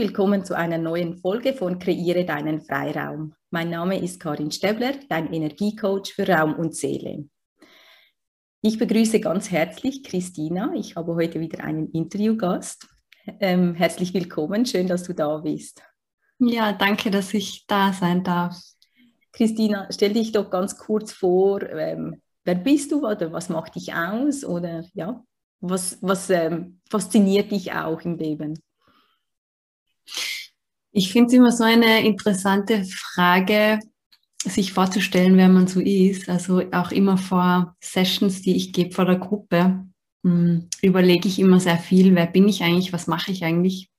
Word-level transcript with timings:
Willkommen 0.00 0.46
zu 0.46 0.56
einer 0.56 0.78
neuen 0.78 1.18
Folge 1.18 1.52
von 1.52 1.78
Kreiere 1.78 2.24
deinen 2.24 2.62
Freiraum. 2.62 3.34
Mein 3.50 3.68
Name 3.68 4.02
ist 4.02 4.18
Karin 4.18 4.50
Stäbler, 4.50 4.94
dein 5.10 5.30
Energiecoach 5.30 6.14
für 6.14 6.26
Raum 6.26 6.54
und 6.54 6.74
Seele. 6.74 7.28
Ich 8.62 8.78
begrüße 8.78 9.20
ganz 9.20 9.50
herzlich 9.50 10.02
Christina. 10.02 10.72
Ich 10.74 10.96
habe 10.96 11.16
heute 11.16 11.38
wieder 11.38 11.62
einen 11.62 11.90
Interviewgast. 11.90 12.88
Ähm, 13.40 13.74
herzlich 13.74 14.14
willkommen, 14.14 14.64
schön, 14.64 14.88
dass 14.88 15.02
du 15.02 15.12
da 15.12 15.36
bist. 15.36 15.82
Ja, 16.38 16.72
danke, 16.72 17.10
dass 17.10 17.34
ich 17.34 17.66
da 17.66 17.92
sein 17.92 18.24
darf. 18.24 18.58
Christina, 19.32 19.86
stell 19.90 20.14
dich 20.14 20.32
doch 20.32 20.48
ganz 20.48 20.78
kurz 20.78 21.12
vor, 21.12 21.62
ähm, 21.62 22.22
wer 22.44 22.54
bist 22.54 22.90
du 22.90 23.06
oder 23.06 23.32
was 23.32 23.50
macht 23.50 23.74
dich 23.74 23.92
aus 23.92 24.46
oder 24.46 24.82
ja, 24.94 25.22
was, 25.60 25.98
was 26.00 26.30
ähm, 26.30 26.80
fasziniert 26.88 27.52
dich 27.52 27.74
auch 27.74 28.00
im 28.00 28.16
Leben? 28.16 28.58
Ich 30.92 31.12
finde 31.12 31.28
es 31.28 31.34
immer 31.34 31.52
so 31.52 31.64
eine 31.64 32.04
interessante 32.04 32.84
Frage, 32.84 33.78
sich 34.44 34.72
vorzustellen, 34.72 35.36
wer 35.36 35.48
man 35.48 35.66
so 35.66 35.80
ist. 35.80 36.28
Also 36.28 36.62
auch 36.72 36.90
immer 36.90 37.18
vor 37.18 37.76
Sessions, 37.80 38.42
die 38.42 38.56
ich 38.56 38.72
gebe 38.72 38.94
vor 38.94 39.04
der 39.04 39.18
Gruppe, 39.18 39.84
hm, 40.24 40.68
überlege 40.82 41.28
ich 41.28 41.38
immer 41.38 41.60
sehr 41.60 41.78
viel, 41.78 42.14
wer 42.14 42.26
bin 42.26 42.48
ich 42.48 42.62
eigentlich, 42.62 42.92
was 42.92 43.06
mache 43.06 43.32
ich 43.32 43.44
eigentlich. 43.44 43.90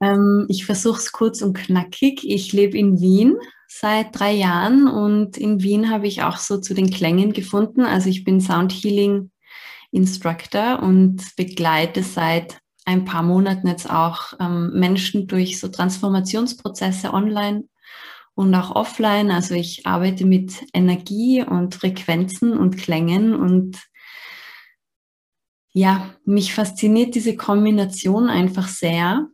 Ähm, 0.00 0.46
ich 0.48 0.66
versuche 0.66 0.98
es 0.98 1.12
kurz 1.12 1.42
und 1.42 1.56
knackig. 1.56 2.24
Ich 2.24 2.52
lebe 2.52 2.76
in 2.76 3.00
Wien 3.00 3.36
seit 3.68 4.18
drei 4.18 4.32
Jahren 4.32 4.88
und 4.88 5.36
in 5.36 5.62
Wien 5.62 5.90
habe 5.90 6.06
ich 6.06 6.22
auch 6.22 6.38
so 6.38 6.58
zu 6.58 6.74
den 6.74 6.90
Klängen 6.90 7.32
gefunden. 7.32 7.82
Also 7.82 8.08
ich 8.08 8.24
bin 8.24 8.40
Sound 8.40 8.72
Healing 8.72 9.30
Instructor 9.90 10.82
und 10.82 11.22
begleite 11.36 12.02
seit 12.02 12.60
ein 12.86 13.04
paar 13.04 13.22
Monaten 13.22 13.66
jetzt 13.66 13.90
auch 13.90 14.32
ähm, 14.40 14.70
Menschen 14.72 15.26
durch 15.26 15.60
so 15.60 15.68
Transformationsprozesse 15.68 17.12
online 17.12 17.64
und 18.34 18.54
auch 18.54 18.74
offline. 18.74 19.30
Also 19.30 19.54
ich 19.54 19.86
arbeite 19.86 20.24
mit 20.24 20.54
Energie 20.72 21.42
und 21.42 21.74
Frequenzen 21.74 22.56
und 22.56 22.78
Klängen 22.78 23.34
und 23.34 23.78
ja, 25.72 26.14
mich 26.24 26.54
fasziniert 26.54 27.14
diese 27.14 27.36
Kombination 27.36 28.30
einfach 28.30 28.68
sehr. 28.68 29.26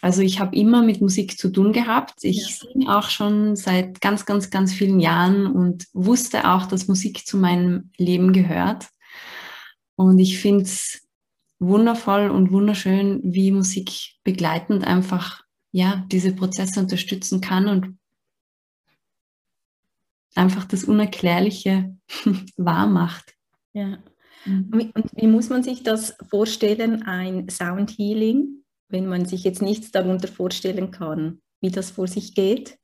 Also 0.00 0.22
ich 0.22 0.40
habe 0.40 0.56
immer 0.56 0.82
mit 0.82 1.00
Musik 1.00 1.38
zu 1.38 1.50
tun 1.50 1.72
gehabt. 1.72 2.22
Ich 2.22 2.60
ja. 2.62 2.68
singe 2.72 2.96
auch 2.96 3.10
schon 3.10 3.56
seit 3.56 4.00
ganz, 4.00 4.24
ganz, 4.24 4.50
ganz 4.50 4.72
vielen 4.72 5.00
Jahren 5.00 5.46
und 5.46 5.86
wusste 5.92 6.48
auch, 6.48 6.66
dass 6.66 6.88
Musik 6.88 7.26
zu 7.26 7.36
meinem 7.36 7.90
Leben 7.98 8.32
gehört. 8.32 8.88
Und 9.96 10.18
ich 10.18 10.38
finde 10.38 10.62
es 10.64 11.05
wundervoll 11.58 12.30
und 12.30 12.52
wunderschön, 12.52 13.20
wie 13.22 13.50
Musik 13.50 13.90
begleitend 14.24 14.86
einfach 14.86 15.42
ja 15.72 16.04
diese 16.10 16.32
Prozesse 16.32 16.80
unterstützen 16.80 17.40
kann 17.40 17.68
und 17.68 17.98
einfach 20.34 20.64
das 20.64 20.84
Unerklärliche 20.84 21.96
wahr 22.56 22.86
macht. 22.86 23.34
Ja. 23.72 23.98
Mhm. 24.44 24.92
Und 24.94 25.10
wie 25.14 25.26
muss 25.26 25.48
man 25.48 25.62
sich 25.62 25.82
das 25.82 26.16
vorstellen, 26.28 27.02
ein 27.02 27.48
Sound 27.48 27.90
Healing, 27.98 28.64
wenn 28.88 29.06
man 29.06 29.26
sich 29.26 29.44
jetzt 29.44 29.62
nichts 29.62 29.90
darunter 29.90 30.28
vorstellen 30.28 30.90
kann, 30.90 31.40
wie 31.60 31.70
das 31.70 31.90
vor 31.90 32.06
sich 32.06 32.34
geht? 32.34 32.78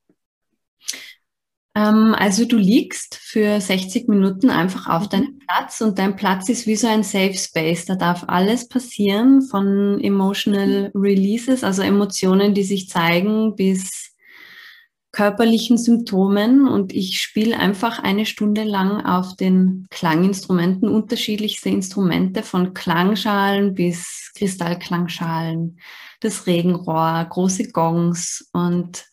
Ähm, 1.74 2.14
also 2.18 2.44
du 2.44 2.56
liegst 2.56 3.14
für 3.14 3.60
60 3.60 4.08
Minuten 4.08 4.50
einfach 4.50 4.88
auf 4.88 5.04
mhm. 5.04 5.08
deinem 5.10 5.38
Platz 5.38 5.80
und 5.80 5.98
dein 5.98 6.16
Platz 6.16 6.48
ist 6.48 6.66
wie 6.66 6.76
so 6.76 6.86
ein 6.86 7.02
Safe 7.02 7.34
Space. 7.34 7.86
Da 7.86 7.94
darf 7.94 8.24
alles 8.26 8.68
passieren 8.68 9.42
von 9.42 10.00
emotional 10.00 10.90
releases, 10.94 11.64
also 11.64 11.82
Emotionen, 11.82 12.54
die 12.54 12.64
sich 12.64 12.88
zeigen, 12.88 13.56
bis 13.56 14.10
körperlichen 15.12 15.76
Symptomen 15.76 16.66
und 16.66 16.94
ich 16.94 17.18
spiele 17.18 17.58
einfach 17.58 18.02
eine 18.02 18.24
Stunde 18.24 18.64
lang 18.64 19.04
auf 19.04 19.36
den 19.36 19.86
Klanginstrumenten, 19.90 20.88
unterschiedlichste 20.88 21.68
Instrumente 21.68 22.42
von 22.42 22.72
Klangschalen 22.72 23.74
bis 23.74 24.32
Kristallklangschalen, 24.34 25.78
das 26.20 26.46
Regenrohr, 26.46 27.26
große 27.28 27.72
Gongs 27.72 28.48
und 28.54 29.11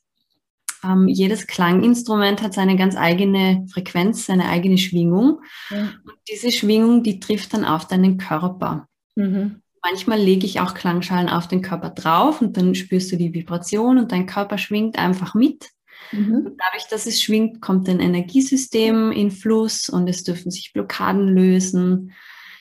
ähm, 0.84 1.08
jedes 1.08 1.48
Klanginstrument 1.48 2.42
hat 2.42 2.54
seine 2.54 2.76
ganz 2.76 2.96
eigene 2.96 3.66
Frequenz, 3.72 4.26
seine 4.26 4.50
eigene 4.50 4.78
Schwingung. 4.78 5.42
Ja. 5.70 5.82
Und 6.04 6.16
diese 6.30 6.52
Schwingung, 6.52 7.04
die 7.04 7.20
trifft 7.20 7.54
dann 7.54 7.66
auf 7.66 7.88
deinen 7.88 8.18
Körper. 8.18 8.88
Mhm. 9.16 9.62
Manchmal 9.82 10.20
lege 10.20 10.46
ich 10.46 10.60
auch 10.60 10.74
Klangschalen 10.74 11.30
auf 11.30 11.48
den 11.48 11.62
Körper 11.62 11.90
drauf 11.90 12.42
und 12.42 12.58
dann 12.58 12.76
spürst 12.76 13.12
du 13.12 13.16
die 13.16 13.34
Vibration 13.34 13.98
und 13.98 14.12
dein 14.12 14.26
Körper 14.26 14.58
schwingt 14.58 14.98
einfach 14.98 15.34
mit. 15.36 15.70
Mhm. 16.12 16.56
dadurch, 16.58 16.88
dass 16.90 17.06
es 17.06 17.22
schwingt, 17.22 17.62
kommt 17.62 17.88
ein 17.88 18.00
Energiesystem 18.00 19.12
in 19.12 19.32
Fluss 19.32 19.90
und 19.90 20.08
es 20.08 20.24
dürfen 20.24 20.50
sich 20.50 20.74
Blockaden 20.74 21.28
lösen. 21.28 22.14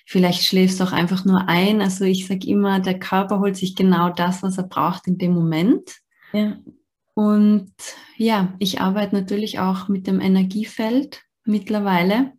Vielleicht 0.06 0.42
schläfst 0.42 0.80
du 0.80 0.84
auch 0.84 0.92
einfach 0.92 1.24
nur 1.24 1.48
ein. 1.48 1.80
Also 1.80 2.04
ich 2.04 2.26
sage 2.26 2.46
immer, 2.46 2.80
der 2.80 2.98
Körper 2.98 3.40
holt 3.40 3.56
sich 3.56 3.76
genau 3.76 4.10
das, 4.10 4.42
was 4.42 4.58
er 4.58 4.64
braucht 4.64 5.06
in 5.06 5.18
dem 5.18 5.32
Moment. 5.32 5.98
Ja. 6.32 6.56
Und 7.18 7.72
ja, 8.16 8.54
ich 8.60 8.80
arbeite 8.80 9.16
natürlich 9.16 9.58
auch 9.58 9.88
mit 9.88 10.06
dem 10.06 10.20
Energiefeld 10.20 11.24
mittlerweile 11.44 12.30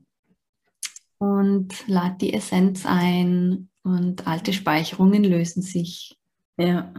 und 1.18 1.86
lade 1.90 2.16
die 2.22 2.34
Essenz 2.34 2.86
ein 2.86 3.68
und 3.84 4.26
alte 4.26 4.54
Speicherungen 4.54 5.26
lösen 5.26 5.64
sich. 5.64 6.18
Ja. 6.56 6.94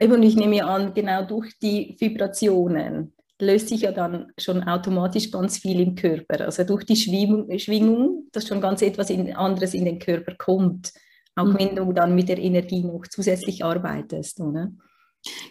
Und 0.00 0.22
ich 0.22 0.36
nehme 0.36 0.64
an, 0.64 0.94
genau 0.94 1.22
durch 1.22 1.58
die 1.58 1.98
Vibrationen 2.00 3.12
löst 3.42 3.68
sich 3.68 3.82
ja 3.82 3.92
dann 3.92 4.32
schon 4.38 4.62
automatisch 4.62 5.30
ganz 5.30 5.58
viel 5.58 5.80
im 5.80 5.96
Körper. 5.96 6.46
Also 6.46 6.64
durch 6.64 6.86
die 6.86 6.96
Schwingung, 6.96 8.28
dass 8.32 8.48
schon 8.48 8.62
ganz 8.62 8.80
etwas 8.80 9.10
anderes 9.10 9.74
in 9.74 9.84
den 9.84 9.98
Körper 9.98 10.34
kommt. 10.34 10.94
Auch 11.34 11.44
mhm. 11.44 11.58
wenn 11.58 11.76
du 11.76 11.92
dann 11.92 12.14
mit 12.14 12.30
der 12.30 12.38
Energie 12.38 12.82
noch 12.82 13.06
zusätzlich 13.06 13.62
arbeitest, 13.62 14.40
oder? 14.40 14.70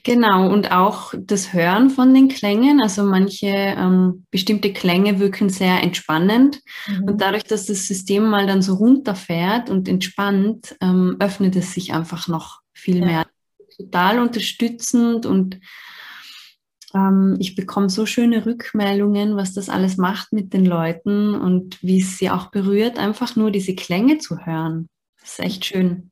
Genau, 0.03 0.51
und 0.51 0.71
auch 0.71 1.13
das 1.17 1.53
Hören 1.53 1.89
von 1.89 2.13
den 2.13 2.27
Klängen. 2.27 2.81
Also 2.81 3.03
manche 3.03 3.47
ähm, 3.47 4.25
bestimmte 4.31 4.71
Klänge 4.71 5.19
wirken 5.19 5.49
sehr 5.49 5.81
entspannend. 5.83 6.61
Mhm. 6.87 7.03
Und 7.05 7.21
dadurch, 7.21 7.43
dass 7.43 7.65
das 7.65 7.87
System 7.87 8.29
mal 8.29 8.47
dann 8.47 8.61
so 8.61 8.75
runterfährt 8.75 9.69
und 9.69 9.87
entspannt, 9.87 10.75
ähm, 10.81 11.17
öffnet 11.19 11.55
es 11.55 11.73
sich 11.73 11.93
einfach 11.93 12.27
noch 12.27 12.61
viel 12.73 12.99
ja. 12.99 13.05
mehr. 13.05 13.25
Total 13.77 14.19
unterstützend 14.19 15.25
und 15.25 15.59
ähm, 16.93 17.35
ich 17.39 17.55
bekomme 17.55 17.89
so 17.89 18.05
schöne 18.05 18.45
Rückmeldungen, 18.45 19.35
was 19.35 19.53
das 19.53 19.69
alles 19.69 19.97
macht 19.97 20.31
mit 20.31 20.53
den 20.53 20.65
Leuten 20.65 21.35
und 21.35 21.81
wie 21.81 21.99
es 21.99 22.17
sie 22.17 22.29
auch 22.29 22.51
berührt, 22.51 22.97
einfach 22.97 23.35
nur 23.35 23.51
diese 23.51 23.75
Klänge 23.75 24.17
zu 24.17 24.45
hören. 24.45 24.87
Das 25.19 25.31
ist 25.31 25.39
echt 25.39 25.65
schön. 25.65 26.11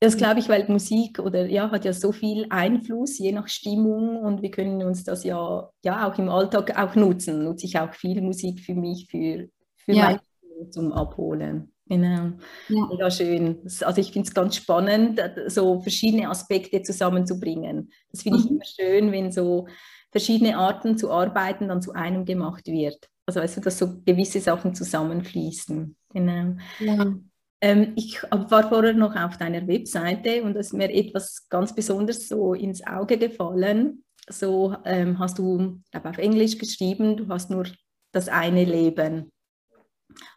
Das 0.00 0.16
glaube 0.16 0.40
ich, 0.40 0.48
weil 0.48 0.66
Musik 0.68 1.18
oder 1.18 1.46
ja 1.46 1.70
hat 1.70 1.84
ja 1.84 1.92
so 1.92 2.12
viel 2.12 2.46
Einfluss, 2.50 3.18
je 3.18 3.32
nach 3.32 3.48
Stimmung 3.48 4.16
und 4.18 4.42
wir 4.42 4.50
können 4.50 4.82
uns 4.82 5.04
das 5.04 5.24
ja, 5.24 5.70
ja 5.84 6.08
auch 6.08 6.18
im 6.18 6.28
Alltag 6.28 6.78
auch 6.78 6.94
nutzen. 6.94 7.44
Nutze 7.44 7.66
ich 7.66 7.78
auch 7.78 7.92
viel 7.94 8.22
Musik 8.22 8.60
für 8.60 8.74
mich, 8.74 9.06
für, 9.10 9.48
für 9.76 9.92
ja. 9.92 10.04
mein 10.04 10.70
zum 10.70 10.92
Abholen. 10.92 11.72
Genau. 11.86 12.32
Ja. 12.68 12.86
Mega 12.88 13.10
schön. 13.10 13.60
Also 13.64 14.00
ich 14.00 14.12
finde 14.12 14.28
es 14.28 14.34
ganz 14.34 14.56
spannend, 14.56 15.20
so 15.48 15.80
verschiedene 15.80 16.30
Aspekte 16.30 16.82
zusammenzubringen. 16.82 17.92
Das 18.10 18.22
finde 18.22 18.38
ich 18.38 18.44
mhm. 18.46 18.56
immer 18.56 18.64
schön, 18.64 19.12
wenn 19.12 19.32
so 19.32 19.66
verschiedene 20.10 20.56
Arten 20.56 20.96
zu 20.96 21.10
arbeiten 21.10 21.68
dann 21.68 21.82
zu 21.82 21.92
einem 21.92 22.24
gemacht 22.24 22.66
wird. 22.66 23.08
Also 23.26 23.40
weißt 23.40 23.58
du, 23.58 23.60
dass 23.62 23.78
so 23.78 24.00
gewisse 24.04 24.40
Sachen 24.40 24.74
zusammenfließen. 24.74 25.96
Genau. 26.10 26.56
Ja. 26.80 27.14
Ähm, 27.64 27.94
ich 27.96 28.22
war 28.30 28.68
vorher 28.68 28.92
noch 28.92 29.16
auf 29.16 29.38
deiner 29.38 29.66
Webseite 29.66 30.42
und 30.42 30.54
es 30.54 30.66
ist 30.66 30.72
mir 30.74 30.92
etwas 30.92 31.48
ganz 31.48 31.74
Besonderes 31.74 32.28
so 32.28 32.52
ins 32.52 32.86
Auge 32.86 33.16
gefallen. 33.16 34.04
So 34.28 34.76
ähm, 34.84 35.18
hast 35.18 35.38
du, 35.38 35.80
glaube 35.90 36.10
auf 36.10 36.18
Englisch 36.18 36.58
geschrieben, 36.58 37.16
du 37.16 37.26
hast 37.28 37.48
nur 37.48 37.64
das 38.12 38.28
eine 38.28 38.66
Leben. 38.66 39.32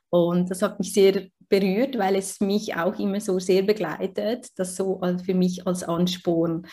Und 0.10 0.50
das 0.50 0.62
hat 0.62 0.80
mich 0.80 0.94
sehr 0.94 1.28
berührt, 1.50 1.98
weil 1.98 2.16
es 2.16 2.40
mich 2.40 2.78
auch 2.78 2.98
immer 2.98 3.20
so 3.20 3.40
sehr 3.40 3.64
begleitet, 3.64 4.48
das 4.56 4.78
so 4.78 5.02
für 5.26 5.34
mich 5.34 5.68
als 5.68 5.84
Ansporn. 5.84 6.66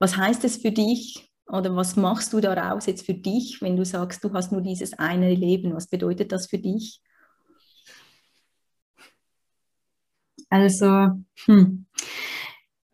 Was 0.00 0.16
heißt 0.16 0.42
es 0.42 0.56
für 0.56 0.72
dich 0.72 1.30
oder 1.46 1.76
was 1.76 1.94
machst 1.94 2.32
du 2.32 2.40
daraus 2.40 2.86
jetzt 2.86 3.06
für 3.06 3.14
dich, 3.14 3.62
wenn 3.62 3.76
du 3.76 3.84
sagst, 3.84 4.24
du 4.24 4.32
hast 4.32 4.50
nur 4.50 4.62
dieses 4.62 4.94
eine 4.94 5.32
Leben? 5.32 5.76
Was 5.76 5.86
bedeutet 5.86 6.32
das 6.32 6.48
für 6.48 6.58
dich? 6.58 7.00
Also, 10.52 11.08
hm. 11.46 11.86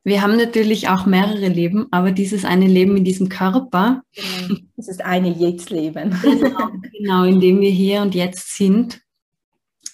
wir 0.04 0.22
haben 0.22 0.36
natürlich 0.36 0.88
auch 0.88 1.06
mehrere 1.06 1.48
Leben, 1.48 1.88
aber 1.90 2.12
dieses 2.12 2.44
eine 2.44 2.68
Leben 2.68 2.96
in 2.96 3.04
diesem 3.04 3.28
Körper. 3.28 4.02
Genau. 4.14 4.60
Das 4.76 4.86
ist 4.86 5.04
eine 5.04 5.32
Jetzt-Leben. 5.32 6.16
Genau, 6.22 6.68
genau, 6.92 7.24
in 7.24 7.40
dem 7.40 7.60
wir 7.60 7.70
hier 7.70 8.00
und 8.00 8.14
jetzt 8.14 8.56
sind. 8.56 9.00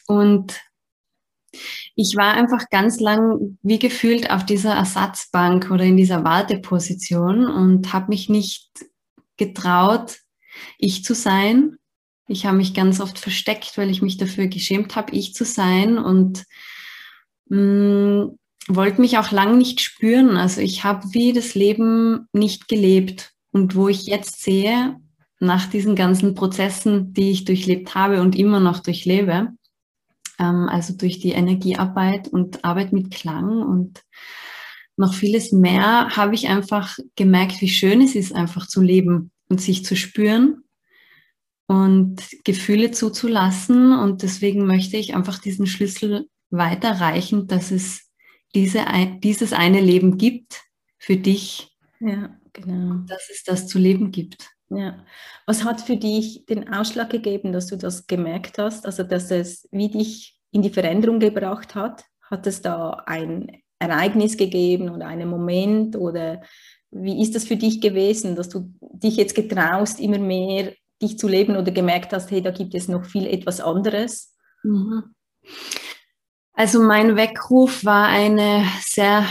Und 0.06 0.61
ich 1.96 2.16
war 2.16 2.34
einfach 2.34 2.69
ganz 2.69 3.00
lang 3.00 3.56
wie 3.62 3.78
gefühlt 3.78 4.31
auf 4.31 4.44
dieser 4.44 4.75
Ersatzbank 4.75 5.70
oder 5.70 5.84
in 5.84 5.96
dieser 5.96 6.22
Warteposition 6.22 7.46
und 7.46 7.94
habe 7.94 8.08
mich 8.08 8.28
nicht 8.28 8.69
getraut, 9.38 10.19
ich 10.76 11.02
zu 11.02 11.14
sein. 11.14 11.78
Ich 12.28 12.44
habe 12.44 12.58
mich 12.58 12.75
ganz 12.75 13.00
oft 13.00 13.19
versteckt, 13.19 13.78
weil 13.78 13.88
ich 13.88 14.02
mich 14.02 14.19
dafür 14.19 14.49
geschämt 14.49 14.96
habe, 14.96 15.14
ich 15.14 15.32
zu 15.32 15.46
sein 15.46 15.96
und 15.96 16.44
mh, 17.49 17.58
mm, 17.58 18.38
wollte 18.69 19.00
mich 19.00 19.19
auch 19.19 19.31
lang 19.31 19.58
nicht 19.58 19.81
spüren. 19.81 20.37
Also 20.37 20.61
ich 20.61 20.85
habe 20.85 21.12
wie 21.12 21.32
das 21.32 21.55
Leben 21.55 22.29
nicht 22.32 22.69
gelebt. 22.69 23.32
Und 23.52 23.76
wo 23.76 23.88
ich 23.88 24.06
jetzt 24.06 24.43
sehe, 24.43 24.96
nach 25.38 25.67
diesen 25.67 25.94
ganzen 25.94 26.35
Prozessen, 26.35 27.12
die 27.12 27.31
ich 27.31 27.44
durchlebt 27.44 27.94
habe 27.94 28.20
und 28.20 28.37
immer 28.37 28.61
noch 28.61 28.81
durchlebe, 28.81 29.49
ähm, 30.38 30.69
also 30.69 30.96
durch 30.96 31.20
die 31.20 31.32
Energiearbeit 31.32 32.29
und 32.29 32.64
Arbeit 32.64 32.93
mit 32.93 33.11
Klang 33.11 33.62
und 33.62 34.02
noch 34.97 35.14
vieles 35.14 35.52
mehr, 35.52 36.17
habe 36.17 36.35
ich 36.35 36.49
einfach 36.49 36.99
gemerkt, 37.17 37.61
wie 37.61 37.69
schön 37.69 38.00
es 38.00 38.14
ist, 38.14 38.35
einfach 38.35 38.67
zu 38.67 38.81
leben 38.81 39.31
und 39.49 39.61
sich 39.61 39.85
zu 39.85 39.97
spüren 39.97 40.64
und 41.67 42.20
Gefühle 42.44 42.90
zuzulassen. 42.90 43.93
Und 43.93 44.23
deswegen 44.23 44.67
möchte 44.67 44.97
ich 44.97 45.14
einfach 45.14 45.38
diesen 45.38 45.67
Schlüssel 45.67 46.29
weiterreichen, 46.56 47.47
dass 47.47 47.71
es 47.71 48.11
diese, 48.55 48.85
dieses 49.23 49.53
eine 49.53 49.81
Leben 49.81 50.17
gibt 50.17 50.62
für 50.99 51.17
dich. 51.17 51.77
Ja, 52.01 52.37
genau. 52.53 53.05
Dass 53.06 53.29
es 53.31 53.45
das 53.45 53.67
zu 53.67 53.79
leben 53.79 54.11
gibt. 54.11 54.51
Ja. 54.71 55.05
Was 55.47 55.65
hat 55.65 55.81
für 55.81 55.97
dich 55.97 56.47
den 56.47 56.73
Ausschlag 56.73 57.11
gegeben, 57.11 57.53
dass 57.53 57.67
du 57.67 57.77
das 57.77 58.06
gemerkt 58.06 58.59
hast? 58.59 58.87
Also, 58.87 59.03
dass 59.03 59.31
es 59.31 59.69
wie 59.71 59.89
dich 59.89 60.41
in 60.51 60.62
die 60.62 60.71
Veränderung 60.71 61.21
gebracht 61.21 61.75
hat? 61.75 62.05
Hat 62.23 62.47
es 62.47 62.62
da 62.62 63.03
ein 63.07 63.62
Ereignis 63.79 64.37
gegeben 64.37 64.89
oder 64.91 65.07
einen 65.07 65.29
Moment 65.29 65.97
oder 65.97 66.43
wie 66.91 67.21
ist 67.21 67.35
das 67.35 67.45
für 67.45 67.57
dich 67.57 67.81
gewesen, 67.81 68.37
dass 68.37 68.49
du 68.49 68.73
dich 68.81 69.17
jetzt 69.17 69.35
getraust, 69.35 70.00
immer 70.00 70.19
mehr 70.19 70.73
dich 71.03 71.19
zu 71.19 71.29
leben 71.29 71.57
oder 71.57 71.73
gemerkt 71.73 72.12
hast, 72.12 72.31
hey, 72.31 72.41
da 72.41 72.50
gibt 72.50 72.75
es 72.75 72.89
noch 72.89 73.05
viel 73.05 73.27
etwas 73.27 73.61
anderes? 73.61 74.35
Mhm. 74.62 75.15
Also 76.55 76.81
mein 76.81 77.17
Weckruf 77.17 77.85
war 77.85 78.06
eine 78.06 78.65
sehr 78.81 79.27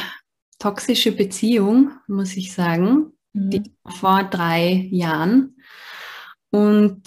toxische 0.59 1.13
Beziehung, 1.13 1.91
muss 2.07 2.35
ich 2.35 2.53
sagen, 2.53 3.13
mhm. 3.31 3.49
die 3.49 3.63
vor 3.87 4.25
drei 4.25 4.87
Jahren. 4.91 5.55
Und 6.51 7.01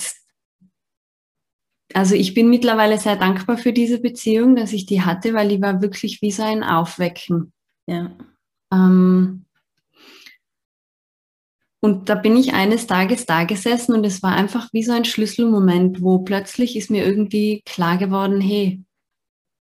also 1.95 2.15
ich 2.15 2.35
bin 2.35 2.49
mittlerweile 2.49 2.99
sehr 2.99 3.17
dankbar 3.17 3.59
für 3.59 3.73
diese 3.73 4.01
Beziehung, 4.01 4.57
dass 4.57 4.73
ich 4.73 4.87
die 4.87 5.03
hatte, 5.03 5.35
weil 5.35 5.49
die 5.49 5.63
war 5.63 5.81
wirklich 5.83 6.21
wie 6.23 6.33
so 6.33 6.43
ein 6.43 6.65
Aufwecken. 6.65 7.53
Ja. 7.87 8.11
Ähm, 8.73 9.45
und 11.81 12.09
da 12.09 12.15
bin 12.15 12.37
ich 12.37 12.55
eines 12.55 12.87
Tages 12.87 13.27
da 13.27 13.45
gesessen 13.45 13.95
und 13.95 14.05
es 14.05 14.23
war 14.23 14.35
einfach 14.35 14.71
wie 14.73 14.83
so 14.83 14.93
ein 14.93 15.05
Schlüsselmoment, 15.05 16.03
wo 16.03 16.19
plötzlich 16.19 16.77
ist 16.77 16.91
mir 16.91 17.05
irgendwie 17.05 17.62
klar 17.65 17.99
geworden, 17.99 18.41
hey, 18.41 18.83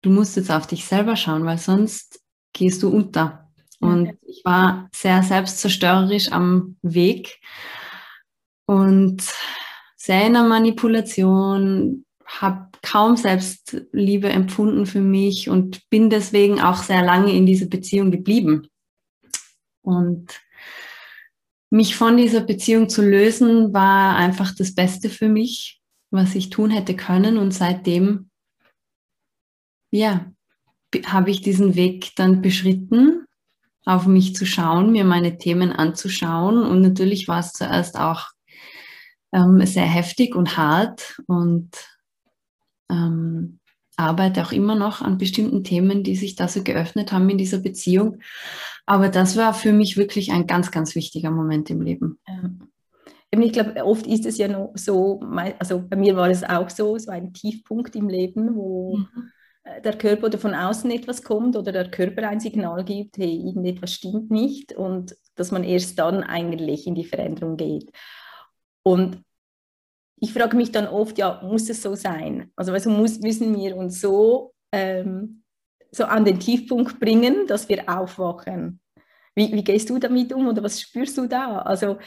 du 0.06 0.12
musst 0.12 0.38
jetzt 0.38 0.52
auf 0.52 0.68
dich 0.68 0.86
selber 0.86 1.16
schauen, 1.16 1.46
weil 1.46 1.58
sonst 1.58 2.22
gehst 2.54 2.84
du 2.84 2.90
unter. 2.90 3.50
Und 3.80 4.18
ich 4.22 4.44
war 4.46 4.88
sehr 4.94 5.24
selbstzerstörerisch 5.24 6.32
am 6.32 6.78
Weg 6.82 7.40
und 8.66 9.24
sehr 9.98 10.28
in 10.28 10.34
der 10.34 10.44
Manipulation, 10.44 12.06
habe 12.26 12.70
kaum 12.84 13.18
Selbstliebe 13.18 14.30
empfunden 14.30 14.86
für 14.86 15.02
mich 15.02 15.50
und 15.50 15.90
bin 15.90 16.10
deswegen 16.10 16.62
auch 16.62 16.78
sehr 16.84 17.04
lange 17.04 17.34
in 17.34 17.48
dieser 17.48 17.66
Beziehung 17.66 18.12
geblieben. 18.12 18.68
Und 19.82 20.40
mich 21.72 21.96
von 21.96 22.16
dieser 22.18 22.42
Beziehung 22.42 22.90
zu 22.90 23.02
lösen, 23.02 23.74
war 23.74 24.16
einfach 24.16 24.54
das 24.56 24.76
Beste 24.76 25.10
für 25.10 25.30
mich, 25.30 25.82
was 26.12 26.36
ich 26.36 26.52
tun 26.52 26.70
hätte 26.70 26.96
können. 26.96 27.38
Und 27.38 27.52
seitdem 27.52 28.30
ja, 29.92 30.26
habe 31.06 31.32
ich 31.32 31.42
diesen 31.42 31.76
Weg 31.76 32.16
dann 32.16 32.42
beschritten, 32.42 33.26
auf 33.86 34.08
mich 34.08 34.36
zu 34.36 34.46
schauen, 34.46 34.92
mir 34.92 35.06
meine 35.06 35.38
Themen 35.38 35.72
anzuschauen. 35.72 36.64
Und 36.64 36.82
natürlich 36.82 37.28
war 37.28 37.40
es 37.40 37.54
zuerst 37.54 37.98
auch 37.98 38.30
ähm, 39.32 39.66
sehr 39.66 39.86
heftig 39.86 40.36
und 40.36 40.58
hart 40.58 41.22
und 41.28 41.70
ähm, 42.90 43.60
arbeite 43.98 44.44
auch 44.44 44.52
immer 44.52 44.76
noch 44.76 45.02
an 45.02 45.18
bestimmten 45.18 45.64
Themen, 45.64 46.04
die 46.04 46.16
sich 46.16 46.36
da 46.36 46.48
so 46.48 46.64
geöffnet 46.64 47.12
haben 47.12 47.30
in 47.30 47.38
dieser 47.38 47.60
Beziehung. 47.60 48.20
Aber 48.86 49.10
das 49.10 49.38
war 49.38 49.54
für 49.54 49.72
mich 49.72 49.98
wirklich 49.98 50.32
ein 50.32 50.48
ganz, 50.48 50.72
ganz 50.72 50.96
wichtiger 50.96 51.32
Moment 51.32 51.70
im 51.70 51.82
Leben. 51.82 52.20
Ja. 52.28 52.50
Ich 53.38 53.52
glaube, 53.52 53.84
oft 53.84 54.08
ist 54.08 54.26
es 54.26 54.38
ja 54.38 54.70
so, 54.76 55.20
also 55.60 55.82
bei 55.82 55.98
mir 55.98 56.16
war 56.16 56.30
es 56.30 56.44
auch 56.44 56.70
so, 56.70 56.98
so 56.98 57.12
ein 57.12 57.34
Tiefpunkt 57.34 57.94
im 57.96 58.08
Leben, 58.08 58.56
wo 58.56 58.98
mhm. 58.98 59.32
Äh, 59.66 59.82
der 59.82 59.98
Körper 59.98 60.28
oder 60.28 60.38
von 60.38 60.54
außen 60.54 60.90
etwas 60.92 61.24
kommt 61.24 61.56
oder 61.56 61.72
der 61.72 61.90
Körper 61.90 62.30
ein 62.30 62.40
Signal 62.40 62.86
gibt, 62.86 63.18
hey, 63.18 63.36
irgendetwas 63.36 63.94
stimmt 63.94 64.32
nicht 64.32 64.74
und 64.74 65.16
dass 65.36 65.52
man 65.52 65.64
erst 65.64 66.00
dann 66.00 66.24
eigentlich 66.24 66.88
in 66.88 66.96
die 66.96 67.04
Veränderung 67.04 67.58
geht. 67.58 67.92
Und 68.84 69.22
ich 70.18 70.32
frage 70.32 70.56
mich 70.56 70.72
dann 70.72 70.88
oft, 70.88 71.18
ja, 71.18 71.42
muss 71.44 71.70
es 71.70 71.82
so 71.82 71.96
sein? 71.96 72.52
Also, 72.56 72.72
also 72.72 72.90
muss, 72.90 73.20
müssen 73.20 73.56
wir 73.58 73.76
uns 73.76 74.00
so, 74.00 74.54
ähm, 74.72 75.44
so 75.92 76.06
an 76.06 76.24
den 76.24 76.40
Tiefpunkt 76.40 77.00
bringen, 77.00 77.48
dass 77.48 77.68
wir 77.68 77.90
aufwachen. 77.90 78.80
Wie, 79.36 79.52
wie 79.52 79.64
gehst 79.64 79.90
du 79.90 79.98
damit 80.00 80.32
um 80.32 80.48
oder 80.48 80.64
was 80.64 80.80
spürst 80.80 81.18
du 81.18 81.28
da? 81.28 81.60
Also 81.60 81.98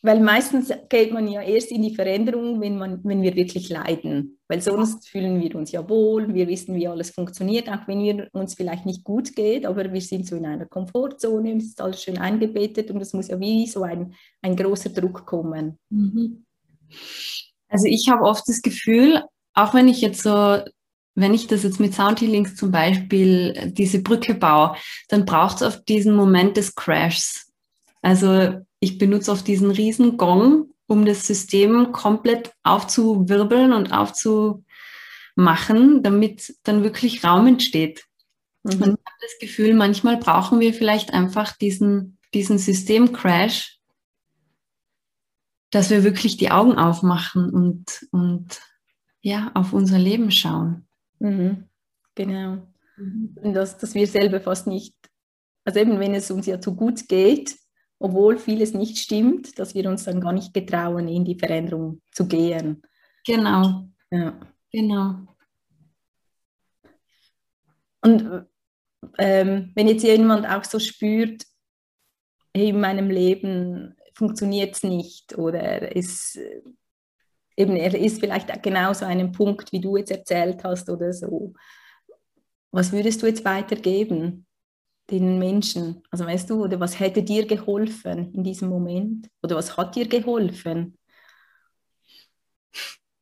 weil 0.00 0.20
meistens 0.20 0.72
geht 0.88 1.12
man 1.12 1.26
ja 1.26 1.42
erst 1.42 1.72
in 1.72 1.82
die 1.82 1.94
Veränderung, 1.94 2.60
wenn, 2.60 2.78
man, 2.78 3.00
wenn 3.02 3.22
wir 3.22 3.34
wirklich 3.34 3.68
leiden. 3.68 4.38
Weil 4.46 4.60
sonst 4.60 5.08
fühlen 5.08 5.40
wir 5.40 5.56
uns 5.56 5.72
ja 5.72 5.88
wohl, 5.88 6.32
wir 6.32 6.46
wissen, 6.46 6.76
wie 6.76 6.86
alles 6.86 7.10
funktioniert, 7.10 7.68
auch 7.68 7.86
wenn 7.88 8.02
wir 8.02 8.28
uns 8.32 8.54
vielleicht 8.54 8.86
nicht 8.86 9.02
gut 9.02 9.34
geht, 9.34 9.66
aber 9.66 9.92
wir 9.92 10.00
sind 10.00 10.26
so 10.26 10.36
in 10.36 10.46
einer 10.46 10.66
Komfortzone, 10.66 11.56
es 11.56 11.64
ist 11.64 11.80
alles 11.80 12.02
schön 12.02 12.18
eingebettet 12.18 12.90
und 12.90 13.00
es 13.00 13.12
muss 13.12 13.28
ja 13.28 13.40
wie 13.40 13.66
so 13.66 13.82
ein, 13.82 14.14
ein 14.42 14.54
großer 14.54 14.90
Druck 14.90 15.26
kommen. 15.26 15.78
Mhm. 15.90 16.44
Also 17.68 17.86
ich 17.86 18.08
habe 18.08 18.22
oft 18.22 18.48
das 18.48 18.62
Gefühl, 18.62 19.22
auch 19.54 19.74
wenn 19.74 19.88
ich 19.88 20.00
jetzt 20.00 20.22
so 20.22 20.60
wenn 21.20 21.34
ich 21.34 21.48
das 21.48 21.64
jetzt 21.64 21.80
mit 21.80 21.94
Soundhealings 21.94 22.54
zum 22.54 22.70
Beispiel 22.70 23.72
diese 23.72 24.00
Brücke 24.00 24.34
baue, 24.34 24.76
dann 25.08 25.24
braucht 25.24 25.56
es 25.56 25.62
oft 25.62 25.88
diesen 25.88 26.14
Moment 26.14 26.56
des 26.56 26.76
Crashs. 26.76 27.50
Also 28.02 28.60
ich 28.80 28.98
benutze 28.98 29.32
oft 29.32 29.46
diesen 29.46 29.70
riesen 29.70 30.16
Gong, 30.16 30.74
um 30.86 31.04
das 31.04 31.26
System 31.26 31.92
komplett 31.92 32.52
aufzuwirbeln 32.62 33.72
und 33.72 33.92
aufzumachen, 33.92 34.62
damit 36.02 36.54
dann 36.62 36.82
wirklich 36.82 37.24
Raum 37.24 37.46
entsteht. 37.46 38.04
Mhm. 38.62 38.72
Und 38.72 38.80
ich 38.80 38.86
habe 38.86 39.18
das 39.20 39.38
Gefühl, 39.40 39.74
manchmal 39.74 40.16
brauchen 40.16 40.60
wir 40.60 40.72
vielleicht 40.72 41.12
einfach 41.12 41.56
diesen, 41.56 42.18
diesen 42.34 42.58
Systemcrash, 42.58 43.78
dass 45.70 45.90
wir 45.90 46.04
wirklich 46.04 46.36
die 46.38 46.50
Augen 46.50 46.76
aufmachen 46.76 47.50
und, 47.50 48.06
und 48.10 48.60
ja, 49.20 49.50
auf 49.54 49.72
unser 49.72 49.98
Leben 49.98 50.30
schauen. 50.30 50.86
Mhm. 51.18 51.64
Genau. 52.14 52.66
Mhm. 52.96 53.36
Und 53.42 53.52
dass, 53.54 53.76
dass 53.76 53.94
wir 53.94 54.06
selber 54.06 54.40
fast 54.40 54.66
nicht, 54.66 54.94
also 55.64 55.80
eben 55.80 56.00
wenn 56.00 56.14
es 56.14 56.30
uns 56.30 56.46
ja 56.46 56.60
zu 56.60 56.74
gut 56.74 57.08
geht, 57.08 57.56
obwohl 57.98 58.38
vieles 58.38 58.74
nicht 58.74 58.98
stimmt, 58.98 59.58
dass 59.58 59.74
wir 59.74 59.88
uns 59.88 60.04
dann 60.04 60.20
gar 60.20 60.32
nicht 60.32 60.54
getrauen, 60.54 61.08
in 61.08 61.24
die 61.24 61.38
Veränderung 61.38 62.00
zu 62.12 62.26
gehen. 62.26 62.82
Genau. 63.26 63.88
Ja. 64.10 64.38
Genau. 64.72 65.26
Und 68.00 68.46
ähm, 69.18 69.72
wenn 69.74 69.88
jetzt 69.88 70.04
jemand 70.04 70.46
auch 70.48 70.64
so 70.64 70.78
spürt, 70.78 71.44
in 72.52 72.80
meinem 72.80 73.10
Leben 73.10 73.96
funktioniert 74.14 74.74
es 74.74 74.82
nicht 74.82 75.36
oder 75.36 75.94
ist 75.94 76.38
eben, 77.56 77.76
er 77.76 77.94
ist 77.94 78.20
vielleicht 78.20 78.62
genauso 78.62 79.04
einem 79.04 79.32
Punkt, 79.32 79.72
wie 79.72 79.80
du 79.80 79.96
jetzt 79.96 80.10
erzählt 80.10 80.64
hast 80.64 80.88
oder 80.90 81.12
so. 81.12 81.52
Was 82.70 82.92
würdest 82.92 83.22
du 83.22 83.26
jetzt 83.26 83.44
weitergeben? 83.44 84.46
Den 85.10 85.38
Menschen? 85.38 86.02
Also 86.10 86.26
weißt 86.26 86.50
du, 86.50 86.64
oder 86.64 86.80
was 86.80 87.00
hätte 87.00 87.22
dir 87.22 87.46
geholfen 87.46 88.32
in 88.34 88.44
diesem 88.44 88.68
Moment? 88.68 89.28
Oder 89.42 89.56
was 89.56 89.76
hat 89.76 89.96
dir 89.96 90.08
geholfen? 90.08 90.98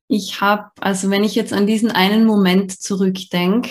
Ich 0.09 0.41
habe, 0.41 0.71
also 0.81 1.11
wenn 1.11 1.25
ich 1.25 1.35
jetzt 1.35 1.53
an 1.53 1.67
diesen 1.67 1.91
einen 1.91 2.25
Moment 2.25 2.81
zurückdenke, 2.81 3.71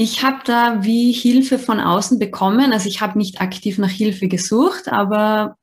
ich 0.00 0.22
habe 0.22 0.38
da 0.44 0.84
wie 0.84 1.10
Hilfe 1.10 1.58
von 1.58 1.80
außen 1.80 2.20
bekommen. 2.20 2.72
Also 2.72 2.88
ich 2.88 3.00
habe 3.00 3.18
nicht 3.18 3.40
aktiv 3.40 3.78
nach 3.78 3.90
Hilfe 3.90 4.28
gesucht, 4.28 4.86
aber 4.86 5.56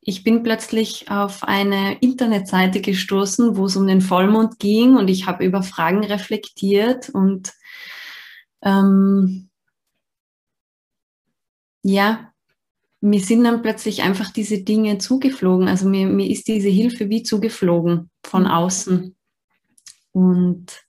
ich 0.00 0.24
bin 0.24 0.42
plötzlich 0.42 1.10
auf 1.10 1.44
eine 1.44 1.98
Internetseite 1.98 2.80
gestoßen, 2.80 3.58
wo 3.58 3.66
es 3.66 3.76
um 3.76 3.86
den 3.86 4.00
Vollmond 4.00 4.58
ging 4.58 4.96
und 4.96 5.08
ich 5.08 5.26
habe 5.26 5.44
über 5.44 5.62
Fragen 5.62 6.02
reflektiert 6.02 7.10
und 7.10 7.52
ähm, 8.62 9.48
ja, 11.82 12.32
mir 13.00 13.20
sind 13.20 13.44
dann 13.44 13.62
plötzlich 13.62 14.02
einfach 14.02 14.30
diese 14.30 14.62
Dinge 14.62 14.98
zugeflogen. 14.98 15.68
Also 15.68 15.88
mir, 15.88 16.06
mir 16.06 16.28
ist 16.28 16.48
diese 16.48 16.68
Hilfe 16.68 17.08
wie 17.08 17.22
zugeflogen 17.22 18.10
von 18.24 18.42
mhm. 18.42 18.50
außen. 18.50 19.16
Und 20.12 20.84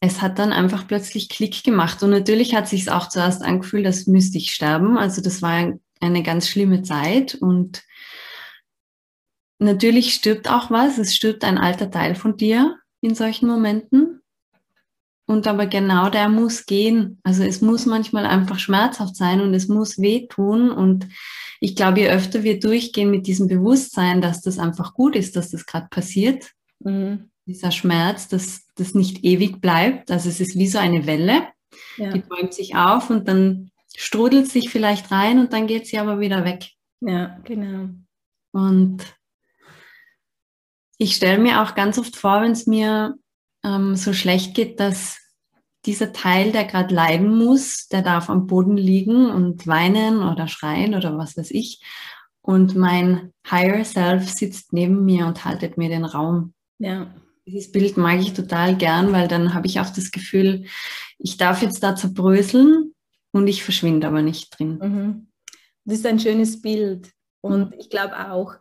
es 0.00 0.22
hat 0.22 0.38
dann 0.38 0.52
einfach 0.52 0.86
plötzlich 0.86 1.28
Klick 1.28 1.64
gemacht. 1.64 2.02
Und 2.02 2.10
natürlich 2.10 2.54
hat 2.54 2.68
sich 2.68 2.90
auch 2.90 3.08
zuerst 3.08 3.42
angefühlt, 3.42 3.86
als 3.86 4.06
müsste 4.06 4.38
ich 4.38 4.52
sterben. 4.52 4.96
Also 4.96 5.20
das 5.20 5.42
war 5.42 5.74
eine 6.00 6.22
ganz 6.22 6.48
schlimme 6.48 6.82
Zeit. 6.82 7.34
Und 7.34 7.82
natürlich 9.58 10.14
stirbt 10.14 10.48
auch 10.48 10.70
was. 10.70 10.96
Es 10.98 11.14
stirbt 11.14 11.44
ein 11.44 11.58
alter 11.58 11.90
Teil 11.90 12.14
von 12.14 12.36
dir 12.36 12.78
in 13.00 13.14
solchen 13.14 13.48
Momenten. 13.48 14.15
Und 15.26 15.48
aber 15.48 15.66
genau 15.66 16.08
der 16.08 16.28
muss 16.28 16.66
gehen. 16.66 17.18
Also 17.24 17.42
es 17.42 17.60
muss 17.60 17.84
manchmal 17.84 18.26
einfach 18.26 18.60
schmerzhaft 18.60 19.16
sein 19.16 19.40
und 19.40 19.52
es 19.54 19.66
muss 19.66 19.98
wehtun. 19.98 20.70
Und 20.70 21.08
ich 21.60 21.74
glaube, 21.74 22.00
je 22.00 22.08
öfter 22.08 22.44
wir 22.44 22.60
durchgehen 22.60 23.10
mit 23.10 23.26
diesem 23.26 23.48
Bewusstsein, 23.48 24.20
dass 24.20 24.40
das 24.40 24.58
einfach 24.58 24.94
gut 24.94 25.16
ist, 25.16 25.34
dass 25.34 25.50
das 25.50 25.66
gerade 25.66 25.88
passiert, 25.90 26.52
mhm. 26.78 27.30
dieser 27.44 27.72
Schmerz, 27.72 28.28
dass 28.28 28.66
das 28.76 28.94
nicht 28.94 29.24
ewig 29.24 29.60
bleibt. 29.60 30.12
Also 30.12 30.28
es 30.28 30.40
ist 30.40 30.56
wie 30.56 30.68
so 30.68 30.78
eine 30.78 31.06
Welle, 31.06 31.48
ja. 31.96 32.12
die 32.12 32.20
bäumt 32.20 32.54
sich 32.54 32.76
auf 32.76 33.10
und 33.10 33.26
dann 33.26 33.72
strudelt 33.96 34.48
sich 34.48 34.70
vielleicht 34.70 35.10
rein 35.10 35.40
und 35.40 35.52
dann 35.52 35.66
geht 35.66 35.86
sie 35.86 35.98
aber 35.98 36.20
wieder 36.20 36.44
weg. 36.44 36.70
Ja, 37.00 37.38
genau. 37.44 37.88
Und 38.52 39.02
ich 40.98 41.16
stelle 41.16 41.38
mir 41.38 41.62
auch 41.62 41.74
ganz 41.74 41.98
oft 41.98 42.16
vor, 42.16 42.42
wenn 42.42 42.52
es 42.52 42.66
mir 42.66 43.16
ähm, 43.66 43.96
so 43.96 44.12
schlecht 44.12 44.54
geht, 44.54 44.80
dass 44.80 45.18
dieser 45.84 46.12
Teil, 46.12 46.52
der 46.52 46.64
gerade 46.64 46.94
leiden 46.94 47.36
muss, 47.36 47.88
der 47.88 48.02
darf 48.02 48.30
am 48.30 48.46
Boden 48.46 48.76
liegen 48.76 49.30
und 49.30 49.66
weinen 49.66 50.22
oder 50.22 50.48
schreien 50.48 50.94
oder 50.94 51.16
was 51.16 51.36
weiß 51.36 51.50
ich. 51.52 51.82
Und 52.42 52.76
mein 52.76 53.32
Higher 53.50 53.84
Self 53.84 54.28
sitzt 54.28 54.72
neben 54.72 55.04
mir 55.04 55.26
und 55.26 55.44
haltet 55.44 55.78
mir 55.78 55.88
den 55.88 56.04
Raum. 56.04 56.54
Ja. 56.78 57.14
Dieses 57.46 57.70
Bild 57.70 57.96
mag 57.96 58.20
ich 58.20 58.32
total 58.32 58.76
gern, 58.76 59.12
weil 59.12 59.28
dann 59.28 59.54
habe 59.54 59.66
ich 59.66 59.78
auch 59.78 59.90
das 59.90 60.10
Gefühl, 60.10 60.66
ich 61.18 61.36
darf 61.36 61.62
jetzt 61.62 61.82
da 61.82 61.94
zerbröseln 61.94 62.92
und 63.32 63.46
ich 63.46 63.62
verschwinde 63.62 64.06
aber 64.06 64.22
nicht 64.22 64.58
drin. 64.58 64.78
Mhm. 64.82 65.28
Das 65.84 65.98
ist 65.98 66.06
ein 66.06 66.18
schönes 66.18 66.60
Bild. 66.60 67.12
Und 67.40 67.74
ich 67.78 67.90
glaube 67.90 68.32
auch, 68.32 68.54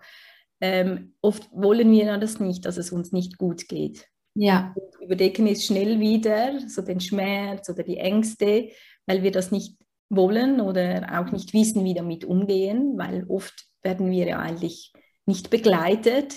ähm, 0.62 1.16
oft 1.22 1.50
wollen 1.52 1.92
wir 1.92 2.18
das 2.18 2.40
nicht, 2.40 2.66
dass 2.66 2.78
es 2.78 2.92
uns 2.92 3.12
nicht 3.12 3.38
gut 3.40 3.68
geht. 3.68 4.08
Ja. 4.36 4.74
Und 4.76 5.02
überdecken 5.04 5.48
es 5.48 5.66
schnell 5.66 6.00
wieder, 6.00 6.60
so 6.68 6.82
den 6.82 7.00
Schmerz 7.00 7.70
oder 7.70 7.84
die 7.84 7.98
Ängste, 7.98 8.70
weil 9.08 9.24
wir 9.24 9.32
das 9.32 9.52
nicht 9.52 9.78
wollen 10.10 10.62
oder 10.62 11.08
auch 11.20 11.32
nicht 11.32 11.54
wissen, 11.54 11.84
wie 11.84 11.94
damit 11.94 12.26
umgehen, 12.26 12.98
weil 12.98 13.26
oft 13.28 13.66
werden 13.82 14.12
wir 14.12 14.28
ja 14.28 14.40
eigentlich 14.40 14.94
nicht 15.26 15.50
begleitet. 15.50 16.36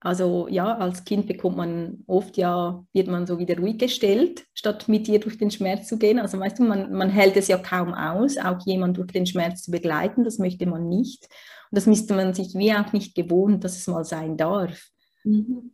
Also 0.00 0.46
ja, 0.48 0.76
als 0.76 1.04
Kind 1.04 1.26
bekommt 1.26 1.56
man 1.56 2.04
oft 2.06 2.36
ja, 2.36 2.84
wird 2.92 3.08
man 3.08 3.26
so 3.26 3.38
wieder 3.40 3.58
ruhig 3.58 3.78
gestellt, 3.78 4.44
statt 4.54 4.86
mit 4.86 5.08
dir 5.08 5.18
durch 5.18 5.38
den 5.38 5.50
Schmerz 5.50 5.88
zu 5.88 5.98
gehen. 5.98 6.20
Also 6.20 6.38
weißt 6.38 6.60
du, 6.60 6.64
man, 6.64 6.92
man 6.92 7.10
hält 7.10 7.36
es 7.36 7.48
ja 7.48 7.58
kaum 7.58 7.94
aus, 7.94 8.36
auch 8.36 8.64
jemand 8.64 8.96
durch 8.96 9.10
den 9.10 9.26
Schmerz 9.26 9.62
zu 9.62 9.72
begleiten, 9.72 10.22
das 10.22 10.38
möchte 10.38 10.66
man 10.66 10.88
nicht. 10.88 11.24
Und 11.70 11.76
das 11.76 11.86
müsste 11.86 12.14
man 12.14 12.32
sich 12.32 12.54
wie 12.54 12.72
auch 12.74 12.92
nicht 12.92 13.16
gewohnt, 13.16 13.64
dass 13.64 13.76
es 13.76 13.88
mal 13.88 14.04
sein 14.04 14.36
darf. 14.36 14.88
Mhm 15.24 15.72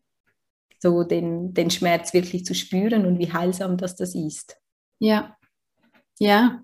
so 0.84 1.02
den, 1.02 1.54
den 1.54 1.70
Schmerz 1.70 2.12
wirklich 2.12 2.44
zu 2.44 2.54
spüren 2.54 3.06
und 3.06 3.18
wie 3.18 3.32
heilsam 3.32 3.78
das 3.78 3.96
das 3.96 4.14
ist. 4.14 4.58
Ja, 4.98 5.34
ja. 6.18 6.60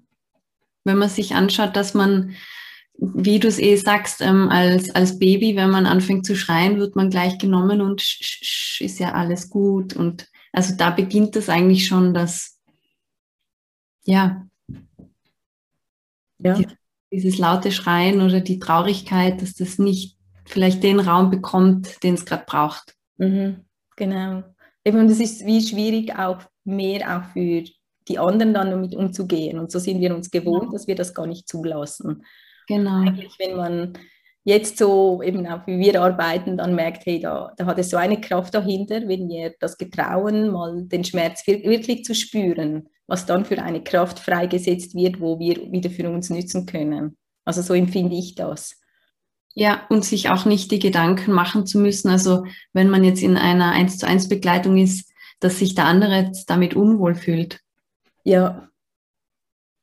Wenn 0.85 0.99
man 0.99 1.09
sich 1.09 1.35
anschaut, 1.35 1.75
dass 1.75 1.95
man, 1.95 2.35
wie 2.99 3.39
du 3.39 3.49
es 3.49 3.59
eh 3.59 3.77
sagst, 3.77 4.21
ähm, 4.21 4.51
als, 4.51 4.95
als 4.95 5.19
Baby, 5.19 5.57
wenn 5.57 5.71
man 5.71 5.87
anfängt 5.87 6.27
zu 6.27 6.37
schreien, 6.37 6.79
wird 6.79 6.97
man 6.97 7.09
gleich 7.09 7.39
genommen 7.39 7.81
und 7.81 8.03
sch, 8.03 8.21
sch, 8.43 8.81
ist 8.83 8.99
ja 8.99 9.13
alles 9.13 9.49
gut. 9.49 9.97
Und 9.97 10.29
also 10.53 10.75
da 10.77 10.91
beginnt 10.91 11.35
es 11.37 11.49
eigentlich 11.49 11.87
schon, 11.87 12.13
dass, 12.13 12.61
ja, 14.05 14.47
ja. 16.43 16.55
Die, 16.55 16.67
dieses 17.11 17.39
laute 17.39 17.73
Schreien 17.73 18.21
oder 18.21 18.41
die 18.41 18.59
Traurigkeit, 18.59 19.41
dass 19.41 19.55
das 19.55 19.79
nicht 19.79 20.17
vielleicht 20.45 20.83
den 20.83 21.01
Raum 21.01 21.31
bekommt, 21.31 22.03
den 22.03 22.15
es 22.15 22.25
gerade 22.25 22.45
braucht. 22.47 22.95
Mhm. 23.19 23.65
Genau. 24.01 24.43
Eben, 24.83 25.09
das 25.09 25.21
ist 25.21 25.45
wie 25.45 25.61
schwierig 25.61 26.19
auch 26.19 26.39
mehr 26.65 27.19
auch 27.19 27.33
für 27.35 27.63
die 28.09 28.19
anderen 28.19 28.55
dann 28.55 28.71
damit 28.71 28.95
umzugehen. 28.97 29.59
Und 29.59 29.71
so 29.71 29.79
sind 29.79 30.01
wir 30.01 30.15
uns 30.15 30.31
gewohnt, 30.31 30.73
dass 30.73 30.87
wir 30.87 30.95
das 30.95 31.13
gar 31.13 31.27
nicht 31.27 31.47
zulassen. 31.47 32.25
Genau. 32.67 33.03
Eigentlich, 33.03 33.39
wenn 33.39 33.57
man 33.57 33.93
jetzt 34.43 34.79
so 34.79 35.23
eben 35.23 35.47
auch 35.47 35.67
wie 35.67 35.79
wir 35.79 36.01
arbeiten, 36.01 36.57
dann 36.57 36.75
merkt, 36.75 37.05
hey, 37.05 37.21
da, 37.21 37.53
da 37.59 37.67
hat 37.67 37.79
es 37.79 37.91
so 37.91 37.99
eine 37.99 38.23
Kraft 38.23 38.55
dahinter, 38.55 39.07
wenn 39.07 39.29
wir 39.29 39.53
das 39.61 39.77
getrauen, 39.77 40.49
mal 40.49 40.85
den 40.85 41.05
Schmerz 41.05 41.47
wirklich 41.47 42.05
zu 42.05 42.15
spüren, 42.15 42.89
was 43.07 43.27
dann 43.27 43.45
für 43.45 43.63
eine 43.63 43.85
Kraft 43.85 44.19
freigesetzt 44.19 44.95
wird, 44.95 45.21
wo 45.21 45.39
wir 45.39 45.71
wieder 45.71 45.91
für 45.91 46.09
uns 46.09 46.31
nützen 46.31 46.65
können. 46.65 47.19
Also 47.45 47.61
so 47.61 47.75
empfinde 47.75 48.17
ich 48.17 48.35
das. 48.35 48.80
Ja, 49.55 49.87
und 49.89 50.05
sich 50.05 50.31
auch 50.31 50.45
nicht 50.45 50.71
die 50.71 50.79
Gedanken 50.79 51.33
machen 51.33 51.67
zu 51.67 51.79
müssen. 51.79 52.09
Also 52.09 52.45
wenn 52.73 52.89
man 52.89 53.03
jetzt 53.03 53.23
in 53.23 53.37
einer 53.37 53.73
1 53.73 53.99
zu 53.99 54.07
1 54.07 54.29
Begleitung 54.29 54.77
ist, 54.77 55.11
dass 55.41 55.59
sich 55.59 55.75
der 55.75 55.87
andere 55.87 56.17
jetzt 56.17 56.49
damit 56.51 56.75
unwohl 56.75 57.15
fühlt. 57.15 57.61
Ja, 58.23 58.69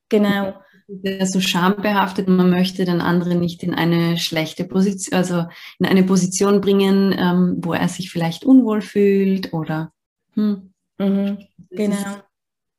genau. 0.10 0.54
Der 0.88 1.26
so 1.26 1.42
schambehaftet, 1.42 2.30
man 2.30 2.50
möchte 2.50 2.86
den 2.86 3.02
anderen 3.02 3.42
nicht 3.42 3.62
in 3.62 3.74
eine 3.74 4.18
schlechte 4.18 4.64
Position, 4.64 5.18
also 5.18 5.46
in 5.80 5.86
eine 5.86 6.04
Position 6.04 6.62
bringen, 6.62 7.14
ähm, 7.18 7.58
wo 7.60 7.74
er 7.74 7.90
sich 7.90 8.10
vielleicht 8.10 8.46
unwohl 8.46 8.82
fühlt 8.82 9.52
oder 9.52 9.92
hm. 10.36 10.72
mhm, 10.98 11.40
genau. 11.72 12.22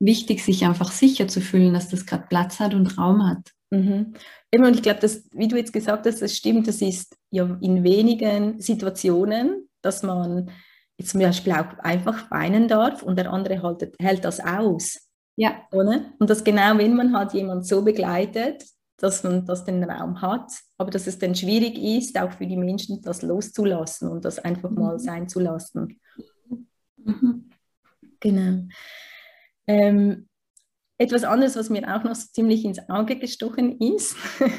Wichtig, 0.00 0.42
sich 0.42 0.64
einfach 0.64 0.90
sicher 0.90 1.28
zu 1.28 1.42
fühlen, 1.42 1.75
dass 1.75 1.90
das 1.90 2.07
gerade 2.07 2.26
Platz 2.28 2.61
hat 2.61 2.73
und 2.73 2.97
Raum 2.97 3.28
hat. 3.28 3.52
Mhm. 3.70 4.14
und 4.54 4.75
ich 4.75 4.82
glaube, 4.82 5.00
wie 5.32 5.48
du 5.48 5.56
jetzt 5.56 5.72
gesagt 5.72 6.06
hast, 6.06 6.22
das 6.22 6.34
stimmt, 6.34 6.66
das 6.66 6.80
ist 6.80 7.16
ja 7.30 7.58
in 7.60 7.84
wenigen 7.84 8.60
Situationen, 8.60 9.68
dass 9.82 10.02
man 10.02 10.50
jetzt 10.96 11.10
zum 11.10 11.20
Beispiel 11.20 11.52
auch 11.52 11.78
einfach 11.80 12.30
weinen 12.30 12.66
darf 12.66 13.02
und 13.02 13.18
der 13.18 13.30
andere 13.30 13.62
haltet, 13.62 13.94
hält 14.00 14.25
das 14.25 14.40
aus. 14.40 15.08
Ja. 15.37 15.62
Oder? 15.70 16.12
Und 16.18 16.30
das 16.30 16.42
genau, 16.42 16.78
wenn 16.78 16.96
man 16.96 17.16
halt 17.16 17.32
jemand 17.32 17.66
so 17.66 17.82
begleitet, 17.82 18.64
dass 18.96 19.22
man 19.22 19.46
das 19.46 19.64
den 19.64 19.84
Raum 19.84 20.20
hat, 20.20 20.50
aber 20.76 20.90
dass 20.90 21.06
es 21.06 21.18
dann 21.18 21.34
schwierig 21.34 21.78
ist, 21.78 22.18
auch 22.18 22.32
für 22.32 22.46
die 22.46 22.56
Menschen 22.56 23.00
das 23.02 23.22
loszulassen 23.22 24.08
und 24.08 24.25
das 24.25 24.40
einfach 24.40 24.70
mal 24.70 24.94
mhm. 24.94 24.98
sein 24.98 25.28
zu 25.28 25.38
lassen. 25.38 26.00
Mhm. 26.96 27.50
Genau. 28.18 28.66
Ähm, 29.68 30.28
etwas 30.98 31.24
anderes, 31.24 31.56
was 31.56 31.70
mir 31.70 31.94
auch 31.94 32.02
noch 32.02 32.14
so 32.14 32.26
ziemlich 32.32 32.64
ins 32.64 32.80
Auge 32.88 33.18
gestochen 33.18 33.80
ist, 33.80 34.16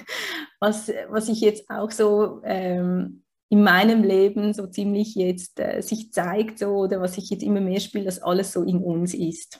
was, 0.60 0.89
was 1.10 1.27
ich 1.27 1.41
jetzt 1.41 1.69
auch 1.69 1.91
so 1.91 2.41
ähm, 2.43 3.24
in 3.50 3.63
meinem 3.63 4.03
Leben 4.03 4.53
so 4.53 4.67
ziemlich 4.67 5.15
jetzt 5.15 5.60
äh, 5.60 5.81
sich 5.81 6.13
zeigt, 6.13 6.60
so, 6.60 6.67
oder 6.69 7.01
was 7.01 7.17
ich 7.17 7.29
jetzt 7.29 7.43
immer 7.43 7.62
mehr 7.62 7.79
spiele, 7.79 8.05
dass 8.05 8.22
alles 8.22 8.53
so 8.53 8.63
in 8.63 8.77
uns 8.77 9.13
ist. 9.13 9.60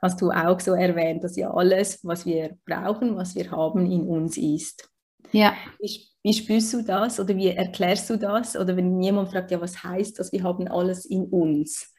Hast 0.00 0.20
du 0.22 0.30
auch 0.30 0.60
so 0.60 0.72
erwähnt, 0.72 1.24
dass 1.24 1.36
ja 1.36 1.50
alles, 1.52 2.04
was 2.04 2.24
wir 2.24 2.56
brauchen, 2.64 3.16
was 3.16 3.34
wir 3.34 3.50
haben, 3.50 3.90
in 3.90 4.06
uns 4.06 4.36
ist. 4.36 4.88
Ja. 5.32 5.54
Wie, 5.80 6.06
wie 6.22 6.32
spürst 6.32 6.72
du 6.72 6.82
das 6.82 7.18
oder 7.18 7.36
wie 7.36 7.48
erklärst 7.48 8.08
du 8.08 8.16
das? 8.16 8.56
Oder 8.56 8.76
wenn 8.76 9.02
jemand 9.02 9.30
fragt, 9.30 9.50
ja, 9.50 9.60
was 9.60 9.82
heißt 9.82 10.18
das, 10.18 10.32
wir 10.32 10.44
haben 10.44 10.68
alles 10.68 11.04
in 11.04 11.24
uns? 11.24 11.92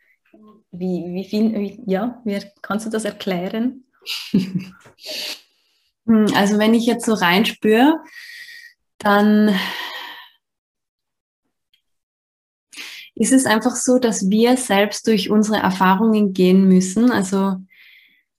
Wie, 0.71 1.05
wie, 1.13 1.23
viel, 1.25 1.53
wie, 1.53 1.81
ja, 1.85 2.21
wie, 2.25 2.39
kannst 2.61 2.85
du 2.85 2.89
das 2.89 3.05
erklären? 3.05 3.85
Hm, 6.05 6.25
also 6.33 6.57
wenn 6.57 6.73
ich 6.73 6.87
jetzt 6.87 7.05
so 7.05 7.13
reinspüre, 7.13 7.97
dann 8.97 9.55
ist 13.13 13.33
es 13.33 13.45
einfach 13.45 13.75
so, 13.75 13.99
dass 13.99 14.29
wir 14.29 14.57
selbst 14.57 15.05
durch 15.05 15.29
unsere 15.29 15.57
Erfahrungen 15.57 16.33
gehen 16.33 16.67
müssen. 16.67 17.11
Also 17.11 17.57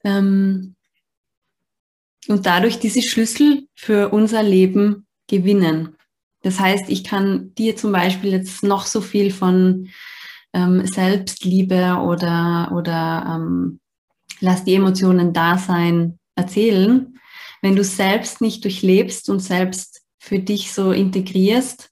ähm, 0.02 0.75
und 2.28 2.47
dadurch 2.47 2.78
diese 2.78 3.02
Schlüssel 3.02 3.68
für 3.75 4.11
unser 4.11 4.42
Leben 4.42 5.06
gewinnen. 5.26 5.97
Das 6.42 6.59
heißt, 6.59 6.88
ich 6.88 7.04
kann 7.04 7.54
dir 7.54 7.76
zum 7.76 7.92
Beispiel 7.92 8.32
jetzt 8.32 8.62
noch 8.62 8.87
so 8.87 9.00
viel 9.00 9.30
von 9.30 9.88
ähm, 10.52 10.87
Selbstliebe 10.87 11.99
oder, 12.02 12.73
oder 12.75 13.37
ähm, 13.37 13.80
lass 14.40 14.64
die 14.64 14.75
Emotionen 14.75 15.33
da 15.33 15.59
sein 15.59 16.19
erzählen, 16.35 17.19
wenn 17.62 17.76
du 17.76 17.85
selbst 17.85 18.40
nicht 18.40 18.64
durchlebst 18.64 19.28
und 19.28 19.40
selbst 19.40 20.02
für 20.19 20.38
dich 20.38 20.73
so 20.73 20.92
integrierst, 20.92 21.90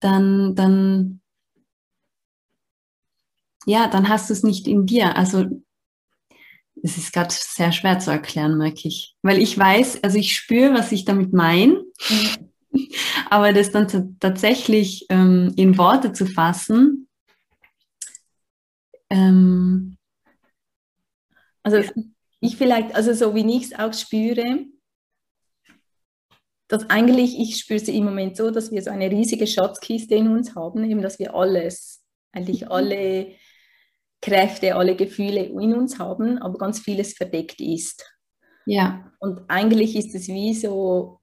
dann, 0.00 0.54
dann, 0.54 1.20
ja, 3.66 3.88
dann 3.88 4.08
hast 4.08 4.30
du 4.30 4.34
es 4.34 4.42
nicht 4.42 4.66
in 4.66 4.86
dir. 4.86 5.16
Also 5.16 5.46
es 6.82 6.96
ist 6.96 7.12
gerade 7.12 7.32
sehr 7.32 7.72
schwer 7.72 7.98
zu 7.98 8.10
erklären, 8.10 8.58
merke 8.58 8.88
ich. 8.88 9.14
Weil 9.22 9.40
ich 9.40 9.56
weiß, 9.56 10.02
also 10.02 10.18
ich 10.18 10.34
spüre, 10.34 10.74
was 10.74 10.92
ich 10.92 11.04
damit 11.04 11.32
meine, 11.32 11.84
mhm. 12.08 12.50
aber 13.30 13.52
das 13.52 13.70
dann 13.70 14.16
tatsächlich 14.20 15.06
ähm, 15.10 15.52
in 15.56 15.76
Worte 15.76 16.12
zu 16.12 16.26
fassen, 16.26 17.08
ähm, 19.10 19.96
also 21.62 21.82
ich 22.40 22.56
vielleicht, 22.56 22.94
also 22.94 23.12
so 23.12 23.34
wie 23.34 23.56
ich 23.56 23.64
es 23.64 23.78
auch 23.78 23.92
spüre, 23.92 24.66
dass 26.68 26.88
eigentlich, 26.88 27.38
ich 27.38 27.58
spüre 27.58 27.80
sie 27.80 27.96
im 27.96 28.04
Moment 28.04 28.36
so, 28.36 28.50
dass 28.50 28.70
wir 28.70 28.80
so 28.80 28.90
eine 28.90 29.10
riesige 29.10 29.46
Schatzkiste 29.46 30.14
in 30.14 30.28
uns 30.28 30.54
haben, 30.54 30.88
eben 30.88 31.02
dass 31.02 31.18
wir 31.18 31.34
alles, 31.34 32.02
eigentlich 32.32 32.62
mhm. 32.62 32.70
alle 32.70 33.34
Kräfte, 34.22 34.76
alle 34.76 34.94
Gefühle 34.94 35.44
in 35.44 35.74
uns 35.74 35.98
haben, 35.98 36.38
aber 36.38 36.58
ganz 36.58 36.78
vieles 36.78 37.14
verdeckt 37.14 37.60
ist. 37.60 38.06
Ja. 38.66 39.12
Und 39.18 39.42
eigentlich 39.48 39.96
ist 39.96 40.14
es 40.14 40.28
wie 40.28 40.54
so 40.54 41.20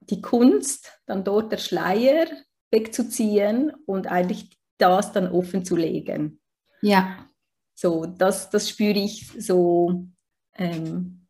die 0.00 0.20
Kunst, 0.20 1.00
dann 1.06 1.24
dort 1.24 1.50
der 1.50 1.58
Schleier 1.58 2.26
wegzuziehen 2.70 3.72
und 3.86 4.06
eigentlich 4.08 4.50
das 4.76 5.12
dann 5.12 5.30
offen 5.32 5.64
zu 5.64 5.76
legen. 5.76 6.40
Ja. 6.84 7.28
So, 7.74 8.06
das, 8.06 8.50
das 8.50 8.68
spüre 8.68 8.98
ich 8.98 9.32
so, 9.38 10.06
ähm, 10.54 11.26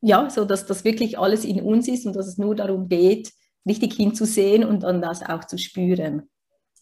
ja, 0.00 0.28
so 0.30 0.44
dass 0.44 0.66
das 0.66 0.84
wirklich 0.84 1.18
alles 1.18 1.44
in 1.44 1.60
uns 1.60 1.88
ist 1.88 2.06
und 2.06 2.14
dass 2.14 2.26
es 2.26 2.38
nur 2.38 2.54
darum 2.54 2.88
geht, 2.88 3.32
richtig 3.66 3.94
hinzusehen 3.94 4.64
und 4.64 4.82
dann 4.82 5.00
das 5.00 5.22
auch 5.22 5.44
zu 5.44 5.58
spüren, 5.58 6.28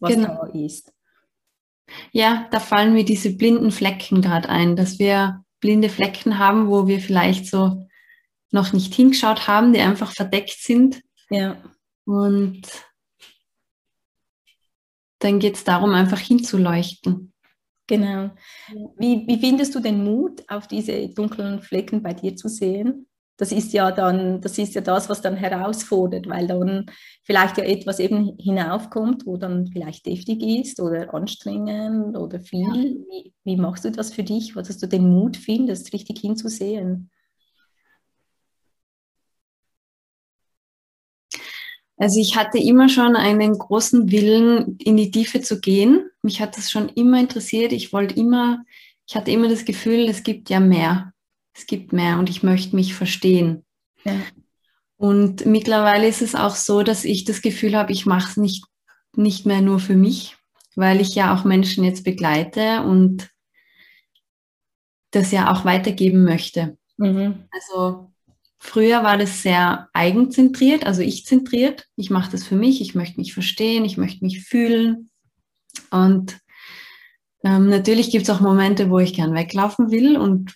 was 0.01 0.13
genau. 0.13 0.45
da 0.45 0.59
ist. 0.59 0.93
Ja, 2.11 2.49
da 2.51 2.61
fallen 2.61 2.93
mir 2.93 3.05
diese 3.05 3.35
blinden 3.35 3.71
Flecken 3.71 4.23
gerade 4.23 4.49
ein, 4.49 4.77
dass 4.77 4.99
wir 4.99 5.45
blinde 5.61 5.89
Flecken 5.89 6.39
haben, 6.39 6.69
wo 6.69 6.87
wir 6.87 7.01
vielleicht 7.01 7.47
so 7.47 7.87
noch 8.51 8.73
nicht 8.73 8.93
hingeschaut 8.95 9.47
haben, 9.47 9.73
die 9.73 9.81
einfach 9.81 10.13
verdeckt 10.13 10.59
sind. 10.59 11.03
Ja. 11.31 11.57
Und 12.05 12.63
dann 15.21 15.39
geht 15.39 15.55
es 15.55 15.65
darum, 15.65 15.95
einfach 15.95 16.19
hinzuleuchten. 16.19 17.32
Genau. 17.93 18.31
Wie, 18.97 19.27
wie 19.27 19.39
findest 19.39 19.75
du 19.75 19.81
den 19.81 20.03
Mut, 20.03 20.43
auf 20.49 20.67
diese 20.67 21.09
dunklen 21.09 21.61
Flecken 21.61 22.03
bei 22.03 22.15
dir 22.15 22.35
zu 22.37 22.49
sehen? 22.49 23.07
das 23.43 23.51
ist 23.51 23.73
ja 23.73 23.91
dann, 23.91 24.41
das 24.41 24.57
ist 24.57 24.75
ja 24.75 24.81
das, 24.81 25.09
was 25.09 25.21
dann 25.21 25.35
herausfordert, 25.35 26.29
weil 26.29 26.47
dann 26.47 26.87
vielleicht 27.25 27.59
ja 27.59 27.65
etwas 27.65 27.99
eben 27.99 28.37
hinaufkommt, 28.39 29.27
wo 29.27 29.37
dann 29.37 29.67
vielleicht 29.67 30.07
deftig 30.07 30.43
ist 30.43 30.79
oder 30.79 31.13
anstrengend 31.13 32.17
oder 32.17 32.39
viel. 32.39 33.03
Wie, 33.09 33.33
wie, 33.43 33.57
machst 33.57 33.85
du 33.85 33.91
das 33.91 34.13
für 34.13 34.23
dich, 34.23 34.55
dass 34.55 34.79
du 34.79 34.87
den 34.87 35.09
Mut 35.09 35.37
findest, 35.37 35.93
richtig 35.93 36.21
hinzusehen? 36.21 37.11
Also 42.03 42.21
ich 42.21 42.37
hatte 42.37 42.59
immer 42.59 42.89
schon 42.89 43.17
einen 43.17 43.57
großen 43.57 44.11
Willen, 44.11 44.77
in 44.79 44.97
die 44.97 45.11
Tiefe 45.11 45.41
zu 45.41 45.61
gehen. 45.61 46.11
Mich 46.23 46.41
hat 46.41 46.57
das 46.57 46.71
schon 46.71 46.89
immer 46.89 47.21
interessiert. 47.21 47.73
Ich 47.73 47.93
wollte 47.93 48.17
immer, 48.17 48.65
ich 49.07 49.15
hatte 49.15 49.31
immer 49.31 49.49
das 49.49 49.65
Gefühl, 49.65 50.09
es 50.09 50.23
gibt 50.23 50.51
ja 50.51 50.61
mehr 50.61 51.13
es 51.55 51.67
gibt 51.67 51.93
mehr 51.93 52.19
und 52.19 52.31
ich 52.31 52.43
möchte 52.43 52.77
mich 52.77 52.95
verstehen. 52.95 53.65
Ja. 54.05 54.17
Und 54.97 55.47
mittlerweile 55.47 56.07
ist 56.07 56.23
es 56.23 56.35
auch 56.35 56.55
so, 56.55 56.83
dass 56.83 57.05
ich 57.05 57.25
das 57.25 57.43
Gefühl 57.43 57.77
habe, 57.77 57.93
ich 57.93 58.07
mache 58.07 58.31
es 58.31 58.37
nicht, 58.37 58.65
nicht 59.17 59.47
mehr 59.47 59.61
nur 59.61 59.79
für 59.79 59.97
mich, 59.97 60.37
weil 60.77 61.01
ich 61.01 61.15
ja 61.15 61.35
auch 61.35 61.45
Menschen 61.45 61.85
jetzt 61.85 62.05
begleite 62.05 62.83
und 62.83 63.31
das 65.11 65.31
ja 65.33 65.53
auch 65.53 65.65
weitergeben 65.65 66.25
möchte. 66.25 66.79
Mhm. 66.97 67.47
Also 67.51 68.12
früher 68.63 69.03
war 69.03 69.19
das 69.19 69.43
sehr 69.43 69.89
eigenzentriert, 69.93 70.87
also 70.87 71.03
ich 71.03 71.27
zentriert. 71.27 71.89
Ich 71.97 72.11
mache 72.11 72.31
das 72.31 72.45
für 72.45 72.55
mich, 72.55 72.81
ich 72.81 72.95
möchte 72.95 73.19
mich 73.19 73.35
verstehen, 73.35 73.85
ich 73.85 73.97
möchte 73.97 74.25
mich 74.25 74.45
fühlen. 74.45 75.11
Und 75.91 76.39
ähm, 77.45 77.69
natürlich 77.69 78.11
gibt 78.13 78.23
es 78.23 78.31
auch 78.31 78.41
Momente, 78.41 78.89
wo 78.89 79.01
ich 79.01 79.15
gern 79.15 79.35
weglaufen 79.35 79.91
will 79.91 80.17
und 80.17 80.55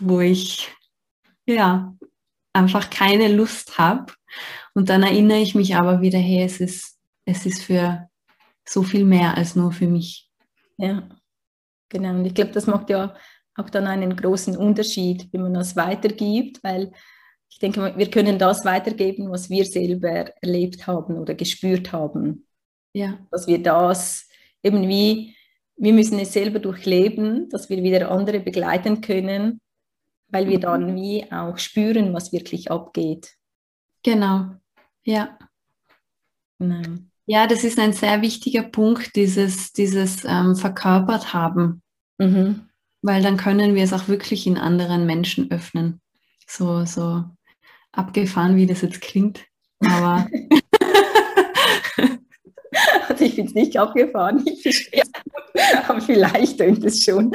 wo 0.00 0.20
ich 0.20 0.74
ja 1.46 1.96
einfach 2.52 2.90
keine 2.90 3.32
Lust 3.32 3.78
habe. 3.78 4.12
Und 4.74 4.88
dann 4.88 5.04
erinnere 5.04 5.38
ich 5.38 5.54
mich 5.54 5.76
aber 5.76 6.00
wieder, 6.00 6.18
hey, 6.18 6.42
es 6.42 6.60
ist, 6.60 6.98
es 7.26 7.46
ist 7.46 7.62
für 7.62 8.08
so 8.68 8.82
viel 8.82 9.04
mehr 9.04 9.36
als 9.36 9.54
nur 9.54 9.70
für 9.70 9.86
mich. 9.86 10.28
Ja, 10.78 11.08
genau. 11.88 12.10
Und 12.10 12.24
ich 12.24 12.34
glaube, 12.34 12.50
das 12.50 12.66
macht 12.66 12.90
ja 12.90 13.14
auch 13.54 13.70
dann 13.70 13.86
einen 13.86 14.16
großen 14.16 14.56
Unterschied, 14.56 15.28
wenn 15.32 15.42
man 15.42 15.54
das 15.54 15.76
weitergibt, 15.76 16.62
weil 16.64 16.92
ich 17.50 17.58
denke, 17.58 17.92
wir 17.96 18.10
können 18.10 18.38
das 18.38 18.64
weitergeben, 18.64 19.30
was 19.30 19.50
wir 19.50 19.64
selber 19.64 20.32
erlebt 20.40 20.86
haben 20.86 21.18
oder 21.18 21.34
gespürt 21.34 21.92
haben. 21.92 22.46
Ja. 22.94 23.18
Dass 23.30 23.46
wir 23.46 23.62
das 23.62 24.28
eben 24.62 24.88
wie, 24.88 25.36
wir 25.76 25.92
müssen 25.92 26.18
es 26.18 26.32
selber 26.32 26.58
durchleben, 26.58 27.48
dass 27.50 27.68
wir 27.68 27.82
wieder 27.82 28.10
andere 28.10 28.40
begleiten 28.40 29.00
können 29.00 29.60
weil 30.30 30.48
wir 30.48 30.60
dann 30.60 30.92
mhm. 30.92 30.96
wie 30.96 31.32
auch 31.32 31.58
spüren, 31.58 32.14
was 32.14 32.32
wirklich 32.32 32.70
abgeht. 32.70 33.36
Genau, 34.02 34.50
ja. 35.04 35.38
Genau. 36.58 36.82
Ja, 37.26 37.46
das 37.46 37.64
ist 37.64 37.78
ein 37.78 37.92
sehr 37.92 38.22
wichtiger 38.22 38.62
Punkt, 38.62 39.14
dieses, 39.14 39.72
dieses 39.72 40.24
ähm, 40.24 40.56
verkörpert 40.56 41.32
haben. 41.32 41.82
Mhm. 42.18 42.68
Weil 43.02 43.22
dann 43.22 43.36
können 43.36 43.74
wir 43.74 43.84
es 43.84 43.92
auch 43.92 44.08
wirklich 44.08 44.46
in 44.46 44.58
anderen 44.58 45.06
Menschen 45.06 45.50
öffnen. 45.50 46.00
So, 46.46 46.84
so 46.84 47.24
abgefahren, 47.92 48.56
wie 48.56 48.66
das 48.66 48.82
jetzt 48.82 49.00
klingt. 49.00 49.44
Aber 49.80 50.26
Also 53.08 53.24
ich 53.24 53.34
finde 53.34 53.48
es 53.48 53.54
nicht 53.54 53.76
abgefahren, 53.78 54.42
ich 54.46 54.62
verstehe 54.62 55.02
aber 55.88 56.00
vielleicht 56.00 56.58
tönt 56.58 56.84
es 56.84 57.02
schon. 57.02 57.32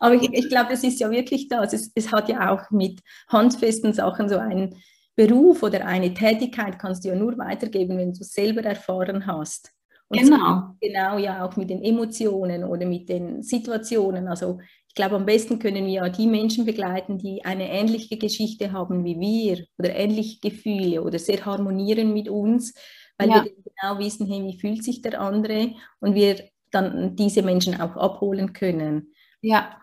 Aber 0.00 0.14
ich, 0.14 0.32
ich 0.32 0.48
glaube, 0.48 0.72
es 0.72 0.84
ist 0.84 1.00
ja 1.00 1.10
wirklich 1.10 1.48
das. 1.48 1.72
Es, 1.72 1.90
es 1.94 2.12
hat 2.12 2.28
ja 2.28 2.50
auch 2.50 2.70
mit 2.70 3.00
handfesten 3.28 3.92
Sachen 3.92 4.28
so 4.28 4.38
einen 4.38 4.76
Beruf 5.16 5.62
oder 5.62 5.84
eine 5.86 6.14
Tätigkeit 6.14 6.78
kannst 6.78 7.04
du 7.04 7.08
ja 7.08 7.14
nur 7.14 7.36
weitergeben, 7.38 7.98
wenn 7.98 8.12
du 8.12 8.20
es 8.20 8.32
selber 8.32 8.62
erfahren 8.62 9.26
hast. 9.26 9.72
Und 10.08 10.20
genau. 10.20 10.74
Genau, 10.80 11.18
ja, 11.18 11.44
auch 11.44 11.56
mit 11.56 11.70
den 11.70 11.82
Emotionen 11.82 12.64
oder 12.64 12.86
mit 12.86 13.08
den 13.08 13.42
Situationen. 13.42 14.28
Also 14.28 14.60
ich 14.92 14.94
glaube, 14.94 15.16
am 15.16 15.24
besten 15.24 15.58
können 15.58 15.86
wir 15.86 15.92
ja 15.92 16.08
die 16.10 16.26
Menschen 16.26 16.66
begleiten, 16.66 17.16
die 17.16 17.44
eine 17.44 17.70
ähnliche 17.70 18.18
Geschichte 18.18 18.72
haben 18.72 19.04
wie 19.04 19.18
wir 19.18 19.64
oder 19.78 19.96
ähnliche 19.96 20.38
Gefühle 20.40 21.02
oder 21.02 21.18
sehr 21.18 21.44
harmonieren 21.44 22.12
mit 22.12 22.28
uns 22.28 22.74
weil 23.18 23.28
ja. 23.28 23.44
wir 23.44 23.52
genau 23.52 23.98
wissen, 23.98 24.26
hey, 24.26 24.42
wie 24.44 24.58
fühlt 24.58 24.82
sich 24.84 25.02
der 25.02 25.20
andere 25.20 25.74
und 26.00 26.14
wir 26.14 26.48
dann 26.70 27.16
diese 27.16 27.42
Menschen 27.42 27.80
auch 27.80 27.96
abholen 27.96 28.52
können. 28.52 29.14
Ja. 29.42 29.78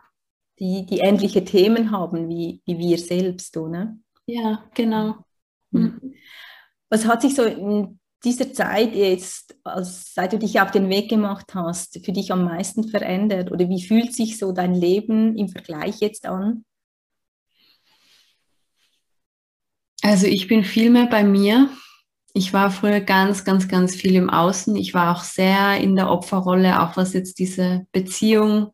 Die, 0.60 0.86
die 0.86 1.00
ähnliche 1.00 1.46
Themen 1.46 1.92
haben 1.92 2.28
wie, 2.28 2.62
wie 2.66 2.78
wir 2.78 2.98
selbst, 2.98 3.56
oder? 3.56 3.96
Ja, 4.26 4.66
genau. 4.74 5.16
Mhm. 5.72 6.16
Was 6.90 7.06
hat 7.06 7.22
sich 7.22 7.36
so 7.36 7.44
in 7.44 7.99
dieser 8.24 8.52
Zeit 8.54 8.96
jetzt, 8.96 9.56
als, 9.64 10.14
seit 10.14 10.34
du 10.34 10.40
dich 10.40 10.60
auf 10.60 10.72
den 10.72 10.90
Weg 10.90 11.10
gemacht 11.10 11.54
hast, 11.54 12.04
für 12.04 12.12
dich 12.12 12.32
am 12.32 12.44
meisten 12.44 12.88
verändert? 12.88 13.52
Oder 13.52 13.70
wie 13.70 13.82
fühlt 13.82 14.14
sich 14.14 14.38
so 14.38 14.52
dein 14.52 14.74
Leben 14.74 15.38
im 15.38 15.50
Vergleich 15.50 16.00
jetzt 16.00 16.26
an? 16.26 16.66
Also 20.02 20.28
ich 20.28 20.48
bin 20.48 20.64
viel 20.64 20.90
mehr 20.90 21.08
bei 21.08 21.24
mir 21.24 21.70
ich 22.34 22.54
war 22.54 22.72
früher 22.72 23.02
ganz, 23.02 23.44
ganz, 23.44 23.68
ganz 23.68 23.96
viel 23.96 24.16
im 24.16 24.30
Außen. 24.30 24.76
Ich 24.76 24.94
war 24.94 25.16
auch 25.16 25.24
sehr 25.24 25.78
in 25.78 25.96
der 25.96 26.10
Opferrolle, 26.10 26.82
auch 26.82 26.96
was 26.96 27.14
jetzt 27.14 27.40
diese 27.40 27.88
Beziehung 27.92 28.72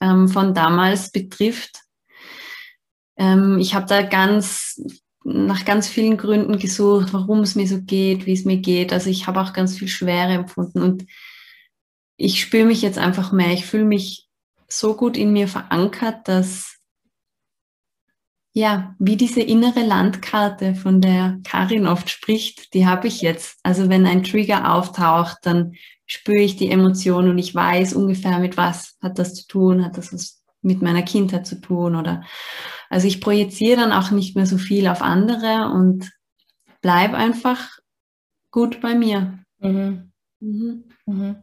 ähm, 0.00 0.28
von 0.28 0.54
damals 0.54 1.10
betrifft. 1.10 1.80
Ähm, 3.16 3.58
ich 3.58 3.74
habe 3.74 3.86
da 3.86 4.02
ganz 4.02 4.80
nach 5.24 5.64
ganz 5.64 5.88
vielen 5.88 6.16
Gründen 6.16 6.58
gesucht, 6.58 7.12
warum 7.12 7.40
es 7.40 7.54
mir 7.54 7.66
so 7.66 7.80
geht, 7.82 8.26
wie 8.26 8.32
es 8.32 8.44
mir 8.44 8.58
geht. 8.58 8.92
Also 8.92 9.10
ich 9.10 9.26
habe 9.26 9.40
auch 9.40 9.52
ganz 9.52 9.76
viel 9.76 9.88
Schwere 9.88 10.32
empfunden 10.32 10.80
und 10.80 11.06
ich 12.16 12.40
spüre 12.40 12.66
mich 12.66 12.82
jetzt 12.82 12.98
einfach 12.98 13.32
mehr. 13.32 13.52
Ich 13.52 13.66
fühle 13.66 13.84
mich 13.84 14.28
so 14.68 14.94
gut 14.94 15.16
in 15.16 15.32
mir 15.32 15.48
verankert, 15.48 16.28
dass 16.28 16.80
ja, 18.52 18.96
wie 18.98 19.16
diese 19.16 19.40
innere 19.40 19.84
Landkarte, 19.84 20.74
von 20.74 21.00
der 21.00 21.38
Karin 21.44 21.86
oft 21.86 22.10
spricht, 22.10 22.74
die 22.74 22.86
habe 22.86 23.06
ich 23.06 23.20
jetzt. 23.20 23.60
Also 23.62 23.88
wenn 23.88 24.06
ein 24.06 24.24
Trigger 24.24 24.74
auftaucht, 24.74 25.38
dann 25.42 25.74
spüre 26.06 26.40
ich 26.40 26.56
die 26.56 26.70
Emotion 26.70 27.30
und 27.30 27.38
ich 27.38 27.54
weiß 27.54 27.94
ungefähr, 27.94 28.40
mit 28.40 28.56
was 28.56 28.96
hat 29.00 29.18
das 29.20 29.34
zu 29.34 29.46
tun, 29.46 29.84
hat 29.84 29.96
das 29.96 30.12
was 30.12 30.39
mit 30.62 30.82
meiner 30.82 31.02
Kindheit 31.02 31.46
zu 31.46 31.60
tun 31.60 31.96
oder 31.96 32.22
also 32.88 33.06
ich 33.06 33.20
projiziere 33.20 33.80
dann 33.80 33.92
auch 33.92 34.10
nicht 34.10 34.36
mehr 34.36 34.46
so 34.46 34.58
viel 34.58 34.88
auf 34.88 35.00
andere 35.00 35.70
und 35.72 36.10
bleib 36.82 37.14
einfach 37.14 37.78
gut 38.50 38.80
bei 38.80 38.94
mir. 38.94 39.38
Mhm. 39.58 40.12
Mhm. 40.40 40.84
Mhm. 41.06 41.36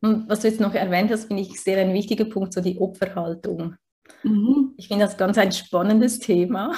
Und 0.00 0.28
was 0.28 0.40
du 0.40 0.48
jetzt 0.48 0.60
noch 0.60 0.74
erwähnt 0.74 1.10
hast, 1.10 1.26
finde 1.26 1.42
ich 1.42 1.60
sehr 1.60 1.78
ein 1.78 1.94
wichtiger 1.94 2.24
Punkt, 2.24 2.52
so 2.52 2.60
die 2.60 2.78
Opferhaltung. 2.78 3.76
Mhm. 4.22 4.74
Ich 4.76 4.88
finde 4.88 5.04
das 5.04 5.16
ganz 5.16 5.38
ein 5.38 5.52
spannendes 5.52 6.18
Thema. 6.18 6.74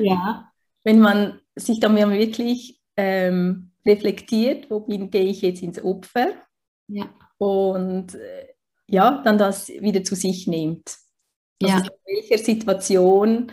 Ja. 0.00 0.48
Wenn 0.84 0.98
man 0.98 1.40
sich 1.54 1.78
dann 1.78 1.96
wirklich 1.96 2.80
ähm, 2.96 3.72
reflektiert, 3.86 4.70
wo 4.70 4.80
bin, 4.80 5.10
gehe 5.10 5.24
ich 5.24 5.42
jetzt 5.42 5.62
ins 5.62 5.82
Opfer? 5.82 6.28
Ja. 6.88 7.08
Und 7.38 8.14
äh, 8.14 8.48
ja, 8.88 9.22
dann 9.24 9.38
das 9.38 9.68
wieder 9.68 10.04
zu 10.04 10.14
sich 10.14 10.46
nimmt. 10.46 10.96
Also 11.62 11.76
ja. 11.76 11.84
in 11.84 12.16
welcher 12.16 12.44
Situation 12.44 13.52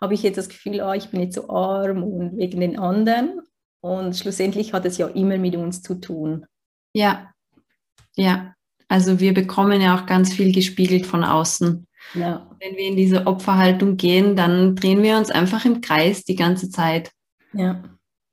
habe 0.00 0.14
ich 0.14 0.22
jetzt 0.22 0.38
das 0.38 0.48
Gefühl, 0.48 0.80
oh, 0.82 0.92
ich 0.92 1.10
bin 1.10 1.20
jetzt 1.20 1.34
so 1.34 1.48
arm 1.50 2.02
und 2.02 2.36
wegen 2.38 2.60
den 2.60 2.78
anderen. 2.78 3.40
Und 3.82 4.16
schlussendlich 4.16 4.72
hat 4.72 4.84
es 4.86 4.98
ja 4.98 5.06
immer 5.08 5.38
mit 5.38 5.56
uns 5.56 5.82
zu 5.82 5.94
tun. 5.94 6.46
Ja, 6.94 7.32
ja. 8.16 8.54
Also 8.88 9.20
wir 9.20 9.34
bekommen 9.34 9.80
ja 9.80 9.96
auch 9.96 10.06
ganz 10.06 10.32
viel 10.32 10.52
gespiegelt 10.52 11.06
von 11.06 11.22
außen. 11.22 11.86
Ja. 12.14 12.50
Wenn 12.58 12.76
wir 12.76 12.86
in 12.88 12.96
diese 12.96 13.26
Opferhaltung 13.26 13.96
gehen, 13.96 14.34
dann 14.34 14.74
drehen 14.74 15.02
wir 15.02 15.16
uns 15.16 15.30
einfach 15.30 15.64
im 15.64 15.80
Kreis 15.80 16.24
die 16.24 16.34
ganze 16.34 16.70
Zeit. 16.70 17.12
Ja. 17.52 17.82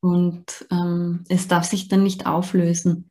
Und 0.01 0.65
ähm, 0.71 1.23
es 1.29 1.47
darf 1.47 1.65
sich 1.65 1.89
dann 1.89 2.03
nicht 2.03 2.25
auflösen. 2.25 3.10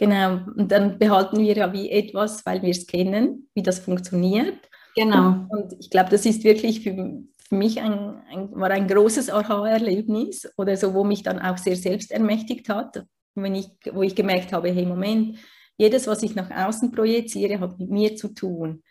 Genau, 0.00 0.40
und 0.56 0.72
dann 0.72 0.98
behalten 0.98 1.40
wir 1.40 1.54
ja 1.54 1.74
wie 1.74 1.90
etwas, 1.90 2.46
weil 2.46 2.62
wir 2.62 2.70
es 2.70 2.86
kennen, 2.86 3.50
wie 3.54 3.62
das 3.62 3.80
funktioniert. 3.80 4.56
Genau. 4.96 5.44
Und 5.50 5.74
ich 5.78 5.90
glaube, 5.90 6.08
das 6.08 6.24
ist 6.24 6.42
wirklich 6.42 6.80
für, 6.80 6.94
für 7.36 7.54
mich 7.54 7.82
ein, 7.82 8.16
ein, 8.30 8.50
war 8.52 8.70
ein 8.70 8.88
großes 8.88 9.28
Aha-Erlebnis 9.28 10.50
oder 10.56 10.74
so, 10.78 10.94
wo 10.94 11.04
mich 11.04 11.22
dann 11.22 11.38
auch 11.38 11.58
sehr 11.58 11.76
selbst 11.76 12.12
ermächtigt 12.12 12.70
hat, 12.70 13.04
wenn 13.34 13.54
ich, 13.54 13.68
wo 13.92 14.02
ich 14.02 14.14
gemerkt 14.14 14.54
habe, 14.54 14.70
hey, 14.70 14.86
Moment, 14.86 15.36
jedes, 15.76 16.06
was 16.06 16.22
ich 16.22 16.34
nach 16.34 16.50
außen 16.50 16.92
projiziere, 16.92 17.60
hat 17.60 17.78
mit 17.78 17.90
mir 17.90 18.16
zu 18.16 18.28
tun. 18.28 18.82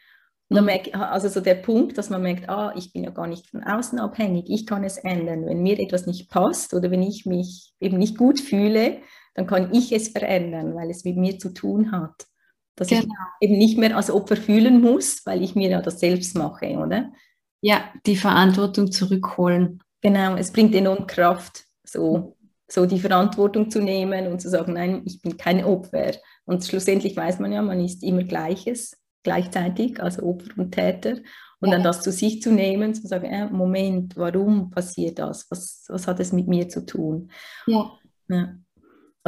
Und 0.49 0.55
dann 0.55 0.63
mhm. 0.63 0.67
merke, 0.67 0.93
also 0.93 1.27
so 1.27 1.41
der 1.41 1.55
Punkt, 1.55 1.97
dass 1.97 2.11
man 2.11 2.21
merkt, 2.21 2.47
ah, 2.49 2.71
ich 2.75 2.93
bin 2.93 3.03
ja 3.03 3.09
gar 3.09 3.25
nicht 3.25 3.47
von 3.47 3.63
außen 3.63 3.97
abhängig, 3.97 4.45
ich 4.47 4.67
kann 4.67 4.83
es 4.83 4.97
ändern. 4.97 5.47
Wenn 5.47 5.63
mir 5.63 5.79
etwas 5.79 6.05
nicht 6.05 6.29
passt 6.29 6.75
oder 6.75 6.91
wenn 6.91 7.01
ich 7.01 7.25
mich 7.25 7.73
eben 7.79 7.97
nicht 7.97 8.15
gut 8.15 8.39
fühle, 8.39 8.99
dann 9.39 9.47
kann 9.47 9.73
ich 9.73 9.93
es 9.93 10.09
verändern, 10.09 10.75
weil 10.75 10.89
es 10.89 11.05
mit 11.05 11.15
mir 11.15 11.39
zu 11.39 11.53
tun 11.53 11.93
hat. 11.93 12.27
Dass 12.75 12.89
genau. 12.89 13.03
ich 13.39 13.47
eben 13.47 13.57
nicht 13.57 13.77
mehr 13.77 13.95
als 13.95 14.11
Opfer 14.11 14.35
fühlen 14.35 14.81
muss, 14.81 15.25
weil 15.25 15.41
ich 15.41 15.55
mir 15.55 15.69
ja 15.69 15.81
das 15.81 16.01
selbst 16.01 16.35
mache, 16.35 16.77
oder? 16.77 17.13
Ja, 17.61 17.85
die 18.05 18.17
Verantwortung 18.17 18.91
zurückholen. 18.91 19.81
Genau, 20.01 20.35
es 20.35 20.51
bringt 20.51 20.75
enorm 20.75 21.07
Kraft, 21.07 21.63
so, 21.85 22.35
so 22.69 22.85
die 22.85 22.99
Verantwortung 22.99 23.69
zu 23.69 23.81
nehmen 23.81 24.27
und 24.27 24.41
zu 24.41 24.49
sagen, 24.49 24.73
nein, 24.73 25.03
ich 25.05 25.21
bin 25.21 25.37
kein 25.37 25.63
Opfer. 25.63 26.11
Und 26.43 26.65
schlussendlich 26.65 27.15
weiß 27.15 27.39
man 27.39 27.53
ja, 27.53 27.61
man 27.61 27.79
ist 27.79 28.03
immer 28.03 28.23
Gleiches 28.23 28.97
gleichzeitig, 29.23 30.03
also 30.03 30.23
Opfer 30.23 30.51
und 30.57 30.71
Täter. 30.73 31.15
Und 31.61 31.69
ja. 31.69 31.75
dann 31.75 31.83
das 31.83 32.01
zu 32.01 32.11
sich 32.11 32.41
zu 32.41 32.51
nehmen, 32.51 32.93
zu 32.93 33.07
sagen, 33.07 33.25
äh, 33.25 33.49
Moment, 33.49 34.17
warum 34.17 34.69
passiert 34.69 35.19
das? 35.19 35.47
Was, 35.49 35.85
was 35.87 36.07
hat 36.07 36.19
es 36.19 36.33
mit 36.33 36.49
mir 36.49 36.67
zu 36.67 36.85
tun? 36.85 37.31
Ja. 37.67 37.91
ja. 38.27 38.53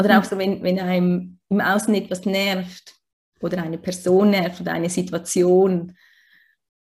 Oder 0.04 0.20
auch 0.20 0.24
so, 0.24 0.38
wenn, 0.38 0.64
wenn 0.64 0.80
einem 0.80 1.40
im 1.50 1.62
Außen 1.62 1.94
etwas 1.94 2.26
nervt 2.26 2.96
oder 3.40 3.62
eine 3.62 3.78
Person 3.78 4.32
nervt 4.32 4.62
oder 4.62 4.74
eine 4.74 4.90
Situation. 4.90 5.96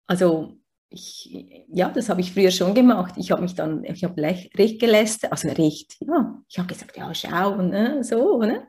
Also 0.06 0.58
ich, 0.88 1.30
ja, 1.68 1.88
das 1.88 2.08
habe 2.08 2.20
ich 2.20 2.32
früher 2.32 2.50
schon 2.50 2.74
gemacht. 2.74 3.14
Ich 3.16 3.30
habe 3.30 3.42
mich 3.42 3.54
dann, 3.54 3.84
ich 3.84 4.04
habe 4.04 4.20
recht 4.22 4.80
gelästert, 4.80 5.32
also 5.32 5.48
recht, 5.48 5.96
ja. 6.00 6.40
Ich 6.48 6.58
habe 6.58 6.68
gesagt, 6.68 6.96
ja, 6.96 7.12
schau, 7.14 7.56
ne, 7.62 8.02
so, 8.02 8.38
ne? 8.38 8.66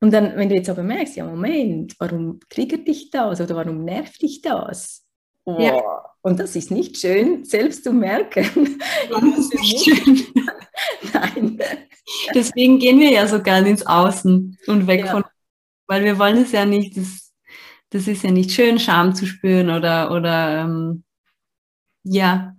Und 0.00 0.12
dann, 0.12 0.36
wenn 0.36 0.48
du 0.48 0.54
jetzt 0.54 0.70
aber 0.70 0.82
merkst, 0.82 1.16
ja, 1.16 1.24
Moment, 1.24 1.94
warum 1.98 2.38
triggert 2.48 2.86
dich 2.86 3.10
das 3.10 3.40
oder 3.40 3.56
warum 3.56 3.84
nervt 3.84 4.22
dich 4.22 4.42
das? 4.42 5.04
Oh, 5.44 5.58
ja. 5.58 5.82
Und 6.22 6.38
das 6.38 6.54
ist 6.56 6.70
nicht 6.70 6.98
schön, 6.98 7.44
selbst 7.44 7.84
zu 7.84 7.92
merken. 7.92 8.78
Das 9.10 9.38
ist 9.38 9.54
nicht 9.54 9.84
schön. 9.84 10.26
Nein. 11.12 11.58
Deswegen 12.34 12.78
gehen 12.78 12.98
wir 12.98 13.10
ja 13.10 13.26
so 13.26 13.42
gern 13.42 13.66
ins 13.66 13.86
Außen 13.86 14.58
und 14.66 14.86
weg 14.86 15.06
ja. 15.06 15.12
von, 15.12 15.24
weil 15.86 16.04
wir 16.04 16.18
wollen 16.18 16.38
es 16.38 16.52
ja 16.52 16.64
nicht, 16.64 16.96
das, 16.96 17.32
das 17.90 18.08
ist 18.08 18.22
ja 18.24 18.30
nicht 18.30 18.50
schön, 18.50 18.78
Scham 18.78 19.14
zu 19.14 19.26
spüren 19.26 19.70
oder, 19.70 20.10
oder 20.12 20.62
ähm, 20.62 21.04
ja, 22.04 22.56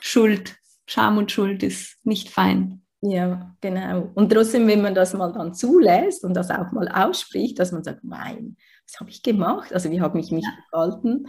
Schuld, 0.00 0.56
Scham 0.86 1.18
und 1.18 1.32
Schuld 1.32 1.62
ist 1.62 1.98
nicht 2.04 2.30
fein. 2.30 2.84
Ja, 3.00 3.54
genau. 3.60 4.10
Und 4.14 4.32
trotzdem, 4.32 4.66
wenn 4.66 4.80
man 4.80 4.94
das 4.94 5.12
mal 5.12 5.32
dann 5.32 5.52
zulässt 5.52 6.24
und 6.24 6.34
das 6.34 6.50
auch 6.50 6.72
mal 6.72 6.88
ausspricht, 6.88 7.58
dass 7.58 7.70
man 7.70 7.84
sagt, 7.84 8.02
nein, 8.02 8.56
was 8.86 9.00
habe 9.00 9.10
ich 9.10 9.22
gemacht? 9.22 9.72
Also 9.74 9.90
wie 9.90 10.00
habe 10.00 10.18
ich 10.20 10.30
mich 10.30 10.46
verhalten? 10.70 11.26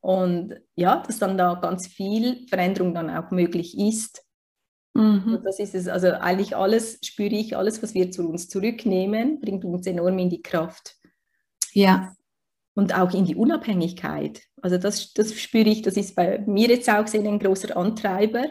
Und 0.00 0.54
ja, 0.76 1.02
dass 1.04 1.18
dann 1.18 1.36
da 1.36 1.54
ganz 1.54 1.88
viel 1.88 2.46
Veränderung 2.48 2.94
dann 2.94 3.10
auch 3.10 3.32
möglich 3.32 3.76
ist. 3.76 4.24
Mhm. 4.96 5.40
Das 5.44 5.58
ist 5.58 5.74
es, 5.74 5.88
also 5.88 6.08
eigentlich 6.12 6.56
alles, 6.56 6.98
spüre 7.04 7.34
ich, 7.34 7.56
alles, 7.56 7.82
was 7.82 7.94
wir 7.94 8.10
zu 8.10 8.28
uns 8.28 8.48
zurücknehmen, 8.48 9.40
bringt 9.40 9.64
uns 9.64 9.86
enorm 9.86 10.18
in 10.18 10.30
die 10.30 10.42
Kraft. 10.42 10.96
Ja. 11.72 12.14
Und 12.74 12.94
auch 12.94 13.12
in 13.12 13.24
die 13.24 13.36
Unabhängigkeit. 13.36 14.42
Also 14.62 14.78
das, 14.78 15.12
das 15.12 15.34
spüre 15.34 15.68
ich, 15.68 15.82
das 15.82 15.96
ist 15.96 16.14
bei 16.14 16.38
mir 16.46 16.68
jetzt 16.68 16.88
auch 16.88 17.06
sehr 17.06 17.22
ein 17.22 17.38
großer 17.38 17.76
Antreiber, 17.76 18.46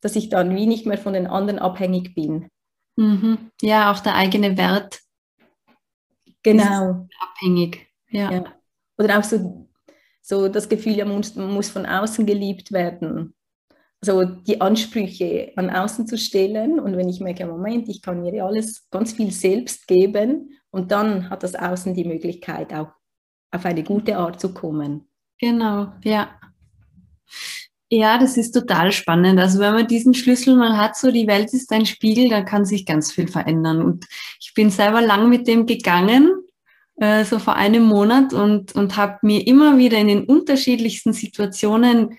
dass 0.00 0.16
ich 0.16 0.28
dann 0.28 0.54
wie 0.54 0.66
nicht 0.66 0.86
mehr 0.86 0.98
von 0.98 1.12
den 1.12 1.26
anderen 1.26 1.58
abhängig 1.58 2.14
bin. 2.14 2.48
Mhm. 2.96 3.50
Ja, 3.60 3.92
auch 3.92 4.00
der 4.00 4.14
eigene 4.14 4.56
Wert. 4.56 5.00
Genau. 6.42 7.08
abhängig. 7.20 7.86
Ja. 8.08 8.30
ja. 8.30 8.44
Oder 8.98 9.18
auch 9.18 9.24
so, 9.24 9.68
so 10.22 10.48
das 10.48 10.68
Gefühl, 10.68 10.92
ja, 10.92 11.04
man 11.04 11.16
muss, 11.16 11.34
man 11.34 11.52
muss 11.52 11.70
von 11.70 11.86
außen 11.86 12.24
geliebt 12.26 12.72
werden. 12.72 13.34
Also 14.06 14.24
die 14.24 14.60
Ansprüche 14.60 15.52
an 15.56 15.70
außen 15.70 16.06
zu 16.06 16.18
stellen 16.18 16.78
und 16.78 16.94
wenn 16.94 17.08
ich 17.08 17.20
merke, 17.20 17.46
Moment, 17.46 17.88
ich 17.88 18.02
kann 18.02 18.20
mir 18.20 18.44
alles 18.44 18.86
ganz 18.90 19.14
viel 19.14 19.30
selbst 19.30 19.86
geben 19.86 20.50
und 20.70 20.90
dann 20.90 21.30
hat 21.30 21.42
das 21.42 21.54
Außen 21.54 21.94
die 21.94 22.04
Möglichkeit 22.04 22.74
auch 22.74 22.88
auf 23.50 23.64
eine 23.64 23.82
gute 23.82 24.18
Art 24.18 24.40
zu 24.40 24.52
kommen. 24.52 25.08
Genau, 25.40 25.92
ja. 26.04 26.28
Ja, 27.88 28.18
das 28.18 28.36
ist 28.36 28.52
total 28.52 28.92
spannend. 28.92 29.40
Also 29.40 29.58
wenn 29.58 29.72
man 29.72 29.86
diesen 29.86 30.12
Schlüssel 30.12 30.54
mal 30.54 30.76
hat, 30.76 30.96
so 30.96 31.10
die 31.10 31.26
Welt 31.26 31.54
ist 31.54 31.72
ein 31.72 31.86
Spiegel, 31.86 32.28
dann 32.28 32.44
kann 32.44 32.66
sich 32.66 32.84
ganz 32.84 33.10
viel 33.10 33.28
verändern. 33.28 33.80
Und 33.80 34.04
ich 34.38 34.52
bin 34.52 34.68
selber 34.68 35.00
lang 35.00 35.30
mit 35.30 35.48
dem 35.48 35.64
gegangen, 35.64 36.30
äh, 36.96 37.24
so 37.24 37.38
vor 37.38 37.56
einem 37.56 37.84
Monat 37.84 38.34
und, 38.34 38.74
und 38.74 38.98
habe 38.98 39.18
mir 39.22 39.46
immer 39.46 39.78
wieder 39.78 39.96
in 39.96 40.08
den 40.08 40.24
unterschiedlichsten 40.24 41.14
Situationen 41.14 42.18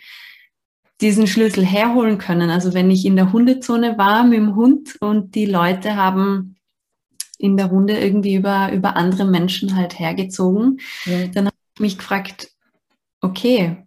diesen 1.01 1.27
Schlüssel 1.27 1.65
herholen 1.65 2.17
können. 2.17 2.49
Also 2.49 2.73
wenn 2.73 2.89
ich 2.89 3.05
in 3.05 3.15
der 3.15 3.33
Hundezone 3.33 3.97
war 3.97 4.23
mit 4.23 4.39
dem 4.39 4.55
Hund 4.55 4.95
und 5.01 5.35
die 5.35 5.45
Leute 5.45 5.95
haben 5.95 6.55
in 7.37 7.57
der 7.57 7.67
Runde 7.67 7.97
irgendwie 7.97 8.35
über, 8.35 8.71
über 8.71 8.95
andere 8.95 9.25
Menschen 9.25 9.75
halt 9.75 9.99
hergezogen, 9.99 10.79
ja. 11.05 11.27
dann 11.27 11.47
habe 11.47 11.55
ich 11.75 11.81
mich 11.81 11.97
gefragt, 11.97 12.49
okay, 13.21 13.85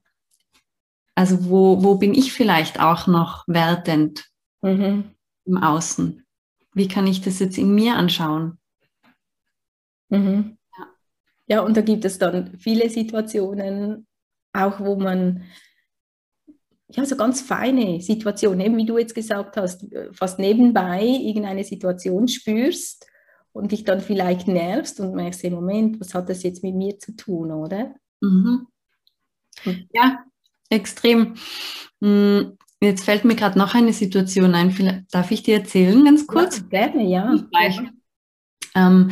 also 1.14 1.48
wo, 1.48 1.82
wo 1.82 1.96
bin 1.96 2.14
ich 2.14 2.32
vielleicht 2.32 2.78
auch 2.80 3.06
noch 3.06 3.44
wertend 3.48 4.28
mhm. 4.60 5.10
im 5.46 5.56
Außen? 5.56 6.24
Wie 6.74 6.88
kann 6.88 7.06
ich 7.06 7.22
das 7.22 7.38
jetzt 7.38 7.58
in 7.58 7.74
mir 7.74 7.96
anschauen? 7.96 8.58
Mhm. 10.10 10.58
Ja. 10.78 10.86
ja, 11.46 11.60
und 11.62 11.76
da 11.76 11.80
gibt 11.80 12.04
es 12.04 12.18
dann 12.18 12.56
viele 12.58 12.88
Situationen, 12.90 14.06
auch 14.52 14.78
wo 14.80 14.96
man 14.96 15.44
ja, 16.90 17.04
so 17.04 17.16
ganz 17.16 17.42
feine 17.42 18.00
Situationen, 18.00 18.60
eben 18.60 18.76
wie 18.76 18.86
du 18.86 18.98
jetzt 18.98 19.14
gesagt 19.14 19.56
hast, 19.56 19.86
fast 20.12 20.38
nebenbei 20.38 21.02
irgendeine 21.02 21.64
Situation 21.64 22.28
spürst 22.28 23.06
und 23.52 23.72
dich 23.72 23.84
dann 23.84 24.00
vielleicht 24.00 24.48
nervst 24.48 25.00
und 25.00 25.14
merkst, 25.14 25.44
im 25.44 25.54
Moment, 25.54 26.00
was 26.00 26.14
hat 26.14 26.28
das 26.28 26.42
jetzt 26.42 26.62
mit 26.62 26.74
mir 26.74 26.98
zu 26.98 27.12
tun, 27.12 27.50
oder? 27.50 27.94
Mhm. 28.20 28.66
Ja, 29.92 30.24
extrem. 30.70 31.34
Hm, 32.00 32.56
jetzt 32.80 33.04
fällt 33.04 33.24
mir 33.24 33.34
gerade 33.34 33.58
noch 33.58 33.74
eine 33.74 33.92
Situation 33.92 34.54
ein. 34.54 34.70
Vielleicht, 34.70 35.12
darf 35.12 35.30
ich 35.30 35.42
dir 35.42 35.58
erzählen, 35.58 36.04
ganz 36.04 36.26
kurz? 36.26 36.58
Ja, 36.58 36.86
gerne, 36.86 37.04
ja. 37.04 37.34
Ähm, 38.74 39.10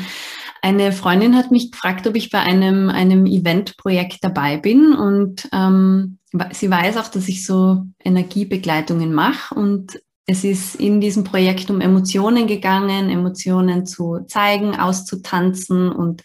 eine 0.62 0.92
Freundin 0.92 1.36
hat 1.36 1.50
mich 1.50 1.72
gefragt, 1.72 2.06
ob 2.06 2.16
ich 2.16 2.30
bei 2.30 2.40
einem, 2.40 2.88
einem 2.88 3.26
Eventprojekt 3.26 4.18
dabei 4.22 4.56
bin 4.56 4.94
und 4.94 5.48
ähm, 5.52 6.15
sie 6.52 6.70
weiß 6.70 6.96
auch, 6.96 7.08
dass 7.08 7.28
ich 7.28 7.46
so 7.46 7.84
Energiebegleitungen 8.04 9.12
mache 9.14 9.54
und 9.54 10.00
es 10.26 10.42
ist 10.42 10.74
in 10.74 11.00
diesem 11.00 11.22
Projekt 11.22 11.70
um 11.70 11.80
Emotionen 11.80 12.46
gegangen, 12.46 13.10
Emotionen 13.10 13.86
zu 13.86 14.24
zeigen, 14.26 14.74
auszutanzen 14.74 15.90
und 15.90 16.22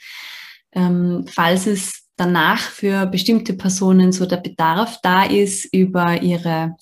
ähm, 0.74 1.26
falls 1.32 1.68
es 1.68 2.08
danach 2.16 2.60
für 2.60 3.06
bestimmte 3.06 3.54
Personen 3.54 4.12
so 4.12 4.26
der 4.26 4.38
Bedarf 4.38 5.00
da 5.04 5.24
ist, 5.24 5.66
über 5.74 6.22
ihre 6.22 6.76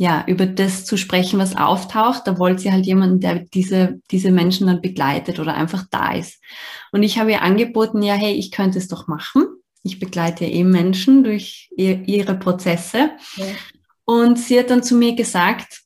ja, 0.00 0.24
über 0.26 0.46
das 0.46 0.86
zu 0.86 0.96
sprechen, 0.96 1.38
was 1.38 1.54
auftaucht. 1.54 2.22
Da 2.24 2.38
wollte 2.38 2.62
sie 2.62 2.72
halt 2.72 2.86
jemanden, 2.86 3.20
der 3.20 3.40
diese, 3.40 4.00
diese 4.10 4.30
Menschen 4.30 4.66
dann 4.66 4.80
begleitet 4.80 5.38
oder 5.38 5.52
einfach 5.52 5.84
da 5.90 6.14
ist. 6.14 6.40
Und 6.90 7.02
ich 7.02 7.18
habe 7.18 7.32
ihr 7.32 7.42
angeboten, 7.42 8.00
ja, 8.00 8.14
hey, 8.14 8.32
ich 8.32 8.50
könnte 8.50 8.78
es 8.78 8.88
doch 8.88 9.08
machen. 9.08 9.44
Ich 9.82 9.98
begleite 9.98 10.44
eben 10.44 10.70
Menschen 10.70 11.24
durch 11.24 11.70
ihr, 11.76 12.06
ihre 12.06 12.34
Prozesse. 12.34 13.10
Ja. 13.36 13.44
Und 14.04 14.38
sie 14.38 14.58
hat 14.58 14.70
dann 14.70 14.82
zu 14.82 14.94
mir 14.96 15.14
gesagt, 15.14 15.82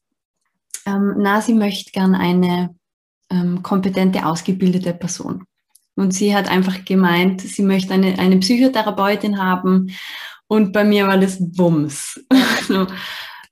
ähm, 0.87 1.15
na, 1.19 1.41
sie 1.41 1.55
möchte 1.55 1.93
gern 1.93 2.15
eine 2.15 2.75
ähm, 3.31 3.63
kompetente, 3.63 4.27
ausgebildete 4.27 4.95
Person. 4.95 5.45
Und 5.97 6.13
sie 6.13 6.35
hat 6.35 6.49
einfach 6.51 6.85
gemeint, 6.85 7.41
sie 7.41 7.63
möchte 7.63 7.95
eine, 7.95 8.19
eine 8.19 8.39
Psychotherapeutin 8.39 9.39
haben. 9.39 9.93
Und 10.49 10.73
bei 10.73 10.85
mir 10.85 11.07
war 11.07 11.19
das 11.19 11.39
Bums. 11.41 12.21
Also, 12.57 12.87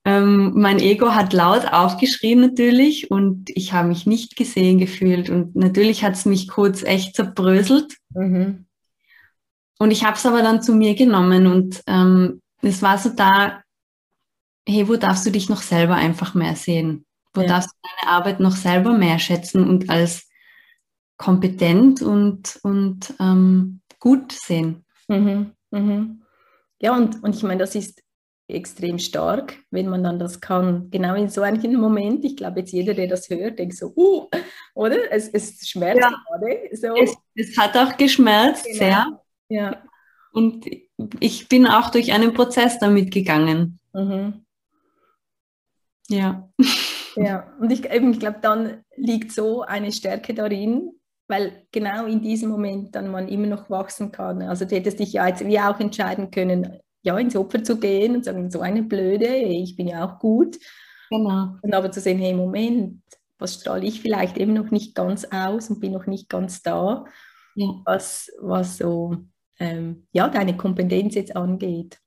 ähm, 0.04 0.52
mein 0.54 0.80
Ego 0.80 1.14
hat 1.14 1.32
laut 1.32 1.72
aufgeschrien 1.72 2.40
natürlich 2.40 3.10
und 3.10 3.50
ich 3.50 3.72
habe 3.72 3.88
mich 3.88 4.06
nicht 4.06 4.36
gesehen 4.36 4.78
gefühlt 4.78 5.30
und 5.30 5.54
natürlich 5.54 6.02
hat 6.02 6.14
es 6.14 6.24
mich 6.24 6.48
kurz 6.48 6.82
echt 6.82 7.14
zerbröselt. 7.14 7.98
Mhm. 8.10 8.66
Und 9.82 9.90
ich 9.90 10.04
habe 10.04 10.16
es 10.16 10.24
aber 10.24 10.42
dann 10.42 10.62
zu 10.62 10.76
mir 10.76 10.94
genommen 10.94 11.48
und 11.48 11.82
ähm, 11.88 12.40
es 12.60 12.82
war 12.82 12.98
so 12.98 13.08
da, 13.08 13.64
hey, 14.64 14.88
wo 14.88 14.94
darfst 14.94 15.26
du 15.26 15.30
dich 15.32 15.48
noch 15.48 15.60
selber 15.60 15.96
einfach 15.96 16.34
mehr 16.34 16.54
sehen? 16.54 17.04
Wo 17.34 17.40
ja. 17.40 17.48
darfst 17.48 17.70
du 17.72 17.88
deine 17.88 18.12
Arbeit 18.12 18.38
noch 18.38 18.54
selber 18.54 18.92
mehr 18.92 19.18
schätzen 19.18 19.68
und 19.68 19.90
als 19.90 20.28
kompetent 21.16 22.00
und, 22.00 22.60
und 22.62 23.12
ähm, 23.18 23.80
gut 23.98 24.30
sehen? 24.30 24.84
Mhm. 25.08 25.50
Mhm. 25.72 26.22
Ja, 26.78 26.94
und, 26.94 27.20
und 27.24 27.34
ich 27.34 27.42
meine, 27.42 27.58
das 27.58 27.74
ist 27.74 28.04
extrem 28.46 29.00
stark, 29.00 29.58
wenn 29.72 29.88
man 29.88 30.04
dann 30.04 30.20
das 30.20 30.40
kann. 30.40 30.92
Genau 30.92 31.16
in 31.16 31.28
so 31.28 31.42
einem 31.42 31.80
Moment, 31.80 32.24
ich 32.24 32.36
glaube 32.36 32.60
jetzt 32.60 32.72
jeder, 32.72 32.94
der 32.94 33.08
das 33.08 33.28
hört, 33.28 33.58
denkt 33.58 33.74
so, 33.74 33.92
uh, 33.96 34.28
oder? 34.74 35.10
Es, 35.10 35.28
es 35.28 35.66
schmerzt 35.68 36.02
ja. 36.02 36.08
gerade. 36.28 36.68
So. 36.70 36.94
Es, 36.94 37.16
es, 37.34 37.58
hat 37.58 37.76
auch 37.76 37.96
geschmerzt, 37.96 38.64
genau. 38.64 38.78
sehr. 38.78 39.21
Ja. 39.52 39.82
Und 40.32 40.66
ich 41.20 41.48
bin 41.48 41.66
auch 41.66 41.90
durch 41.90 42.12
einen 42.12 42.32
Prozess 42.32 42.78
damit 42.78 43.10
gegangen. 43.10 43.78
Mhm. 43.92 44.44
Ja. 46.08 46.48
Ja, 47.16 47.52
und 47.60 47.70
ich, 47.70 47.84
ich 47.84 48.18
glaube, 48.18 48.38
dann 48.40 48.84
liegt 48.96 49.32
so 49.32 49.60
eine 49.60 49.92
Stärke 49.92 50.32
darin, 50.32 50.92
weil 51.28 51.66
genau 51.70 52.06
in 52.06 52.22
diesem 52.22 52.48
Moment 52.48 52.94
dann 52.94 53.10
man 53.10 53.28
immer 53.28 53.48
noch 53.48 53.68
wachsen 53.68 54.10
kann. 54.12 54.40
Also 54.40 54.64
du 54.64 54.74
hättest 54.74 54.98
dich 54.98 55.12
ja 55.12 55.26
jetzt 55.28 55.44
wie 55.44 55.60
auch 55.60 55.78
entscheiden 55.78 56.30
können, 56.30 56.78
ja, 57.02 57.18
ins 57.18 57.36
Opfer 57.36 57.62
zu 57.62 57.78
gehen 57.78 58.16
und 58.16 58.24
sagen, 58.24 58.50
so 58.50 58.60
eine 58.60 58.82
Blöde, 58.82 59.26
ich 59.26 59.76
bin 59.76 59.88
ja 59.88 60.06
auch 60.06 60.18
gut. 60.18 60.56
Genau. 61.10 61.56
Und 61.60 61.74
aber 61.74 61.90
zu 61.90 62.00
sehen, 62.00 62.18
hey, 62.18 62.32
Moment, 62.32 63.02
was 63.38 63.56
strahle 63.60 63.84
ich 63.84 64.00
vielleicht 64.00 64.38
eben 64.38 64.54
noch 64.54 64.70
nicht 64.70 64.94
ganz 64.94 65.26
aus 65.26 65.68
und 65.68 65.80
bin 65.80 65.92
noch 65.92 66.06
nicht 66.06 66.30
ganz 66.30 66.62
da, 66.62 67.04
ja. 67.56 67.68
was, 67.84 68.30
was 68.40 68.78
so, 68.78 69.16
ähm, 69.58 70.06
ja, 70.12 70.28
deine 70.28 70.56
Kompetenz 70.56 71.14
jetzt 71.14 71.36
angeht. 71.36 71.98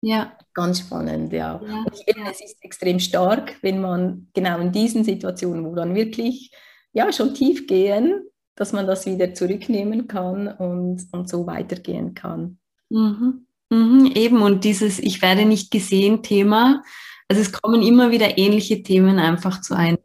Ja. 0.00 0.36
Ganz 0.54 0.80
spannend, 0.80 1.32
ja. 1.32 1.60
ja. 1.64 1.84
Und 1.84 2.08
eben, 2.08 2.26
es 2.30 2.40
ist 2.40 2.62
extrem 2.62 3.00
stark, 3.00 3.56
wenn 3.62 3.80
man 3.80 4.28
genau 4.32 4.58
in 4.60 4.72
diesen 4.72 5.04
Situationen, 5.04 5.64
wo 5.64 5.74
dann 5.74 5.94
wirklich, 5.94 6.52
ja, 6.92 7.12
schon 7.12 7.34
tief 7.34 7.66
gehen, 7.66 8.24
dass 8.54 8.72
man 8.72 8.86
das 8.86 9.06
wieder 9.06 9.34
zurücknehmen 9.34 10.08
kann 10.08 10.48
und, 10.48 11.06
und 11.12 11.28
so 11.28 11.46
weitergehen 11.46 12.14
kann. 12.14 12.58
Mhm. 12.90 13.46
Mhm, 13.70 14.12
eben, 14.14 14.42
und 14.42 14.64
dieses 14.64 14.98
Ich 14.98 15.20
werde 15.20 15.44
nicht 15.44 15.70
gesehen 15.70 16.22
Thema, 16.22 16.82
also 17.28 17.42
es 17.42 17.52
kommen 17.52 17.82
immer 17.82 18.10
wieder 18.10 18.38
ähnliche 18.38 18.82
Themen 18.82 19.18
einfach 19.18 19.60
zu 19.60 19.76
ein. 19.76 19.98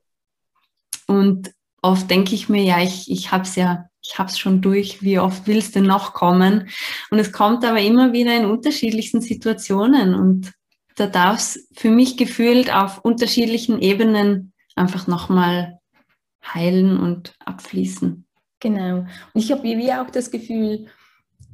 Und 1.07 1.53
oft 1.81 2.09
denke 2.09 2.35
ich 2.35 2.49
mir, 2.49 2.63
ja, 2.63 2.81
ich, 2.81 3.09
ich 3.09 3.31
habe 3.31 3.43
es 3.43 3.55
ja, 3.55 3.89
ich 4.05 4.19
habe 4.19 4.29
es 4.29 4.37
schon 4.37 4.61
durch, 4.61 5.01
wie 5.01 5.19
oft 5.19 5.47
will 5.47 5.57
es 5.57 5.71
denn 5.71 5.85
noch 5.85 6.13
kommen? 6.13 6.69
Und 7.09 7.19
es 7.19 7.31
kommt 7.31 7.63
aber 7.63 7.79
immer 7.79 8.13
wieder 8.13 8.35
in 8.35 8.45
unterschiedlichsten 8.45 9.21
Situationen 9.21 10.13
und 10.13 10.51
da 10.95 11.07
darf 11.07 11.37
es 11.37 11.67
für 11.73 11.89
mich 11.89 12.17
gefühlt 12.17 12.73
auf 12.73 13.03
unterschiedlichen 13.03 13.81
Ebenen 13.81 14.53
einfach 14.75 15.07
nochmal 15.07 15.79
heilen 16.43 16.99
und 16.99 17.33
abfließen. 17.39 18.25
Genau. 18.59 18.97
Und 18.97 19.07
ich 19.33 19.51
habe 19.51 19.63
wie 19.63 19.91
auch 19.91 20.09
das 20.09 20.29
Gefühl, 20.29 20.87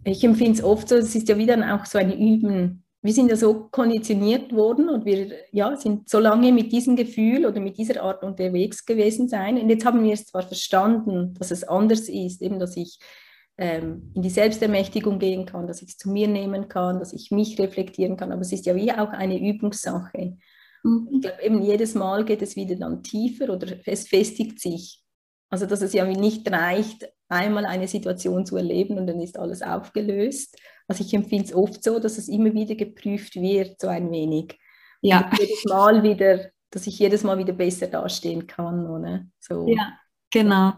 ich 0.03 0.23
empfinde 0.23 0.53
es 0.53 0.63
oft 0.63 0.89
so, 0.89 0.95
es 0.95 1.15
ist 1.15 1.29
ja 1.29 1.37
wieder 1.37 1.75
auch 1.75 1.85
so 1.85 1.97
ein 1.97 2.11
Üben. 2.11 2.83
Wir 3.01 3.13
sind 3.13 3.29
ja 3.29 3.37
so 3.37 3.69
konditioniert 3.71 4.53
worden 4.53 4.89
und 4.89 5.05
wir 5.05 5.31
ja, 5.51 5.75
sind 5.77 6.09
so 6.09 6.19
lange 6.19 6.51
mit 6.51 6.71
diesem 6.71 6.97
Gefühl 6.97 7.45
oder 7.45 7.61
mit 7.61 7.77
dieser 7.77 8.03
Art 8.03 8.23
unterwegs 8.23 8.85
gewesen 8.85 9.29
sein. 9.29 9.57
Und 9.57 9.69
jetzt 9.69 9.85
haben 9.85 10.03
wir 10.03 10.13
es 10.13 10.25
zwar 10.25 10.43
verstanden, 10.43 11.33
dass 11.35 11.51
es 11.51 11.63
anders 11.63 12.09
ist, 12.09 12.41
eben 12.41 12.59
dass 12.59 12.75
ich 12.75 12.99
ähm, 13.57 14.11
in 14.15 14.21
die 14.21 14.29
Selbstermächtigung 14.29 15.19
gehen 15.19 15.45
kann, 15.45 15.67
dass 15.67 15.81
ich 15.81 15.89
es 15.89 15.97
zu 15.97 16.09
mir 16.09 16.27
nehmen 16.27 16.67
kann, 16.67 16.99
dass 16.99 17.13
ich 17.13 17.29
mich 17.31 17.59
reflektieren 17.59 18.17
kann, 18.17 18.31
aber 18.31 18.41
es 18.41 18.51
ist 18.51 18.65
ja 18.65 18.75
wie 18.75 18.91
auch 18.91 19.09
eine 19.09 19.39
Übungssache. 19.39 20.37
Mhm. 20.83 21.09
Ich 21.11 21.21
glaube, 21.21 21.43
eben 21.43 21.61
jedes 21.61 21.93
Mal 21.93 22.25
geht 22.25 22.41
es 22.41 22.55
wieder 22.55 22.75
dann 22.75 23.03
tiefer 23.03 23.53
oder 23.53 23.67
es 23.85 24.07
festigt 24.07 24.59
sich. 24.59 25.03
Also 25.49 25.65
dass 25.65 25.81
es 25.81 25.93
ja 25.93 26.05
nicht 26.05 26.51
reicht, 26.51 27.11
einmal 27.27 27.65
eine 27.65 27.87
Situation 27.87 28.45
zu 28.45 28.57
erleben 28.57 28.97
und 28.97 29.07
dann 29.07 29.19
ist 29.19 29.37
alles 29.37 29.61
aufgelöst. 29.61 30.57
Also 30.87 31.03
ich 31.03 31.13
empfinde 31.13 31.45
es 31.45 31.53
oft 31.53 31.83
so, 31.83 31.99
dass 31.99 32.17
es 32.17 32.27
immer 32.27 32.53
wieder 32.53 32.75
geprüft 32.75 33.35
wird, 33.35 33.79
so 33.79 33.87
ein 33.87 34.11
wenig. 34.11 34.59
Ja. 35.01 35.29
jedes 35.39 35.63
Mal 35.65 36.03
wieder, 36.03 36.51
dass 36.71 36.87
ich 36.87 36.99
jedes 36.99 37.23
Mal 37.23 37.37
wieder 37.37 37.53
besser 37.53 37.87
dastehen 37.87 38.47
kann. 38.47 38.87
Oder? 38.87 39.25
So. 39.39 39.67
Ja, 39.67 39.97
genau. 40.31 40.73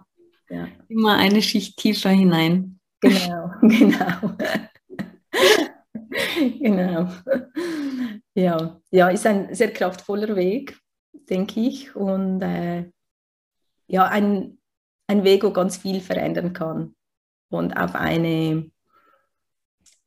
Ja. 0.50 0.68
Immer 0.90 1.16
eine 1.18 1.42
Schicht 1.42 1.78
tiefer 1.78 2.10
hinein. 2.10 2.80
Genau, 3.00 3.52
genau. 3.62 4.36
genau. 6.60 7.10
Ja. 8.34 8.82
ja, 8.92 9.10
ist 9.10 9.26
ein 9.26 9.54
sehr 9.56 9.72
kraftvoller 9.72 10.36
Weg, 10.36 10.78
denke 11.30 11.60
ich. 11.62 11.96
Und 11.96 12.42
äh, 12.42 12.90
ja, 13.88 14.06
ein, 14.06 14.58
ein 15.12 15.24
Weg, 15.24 15.44
wo 15.44 15.52
ganz 15.52 15.78
viel 15.78 16.00
verändern 16.00 16.54
kann. 16.54 16.96
Und 17.50 17.74
auf 17.74 17.96
eine, 17.96 18.72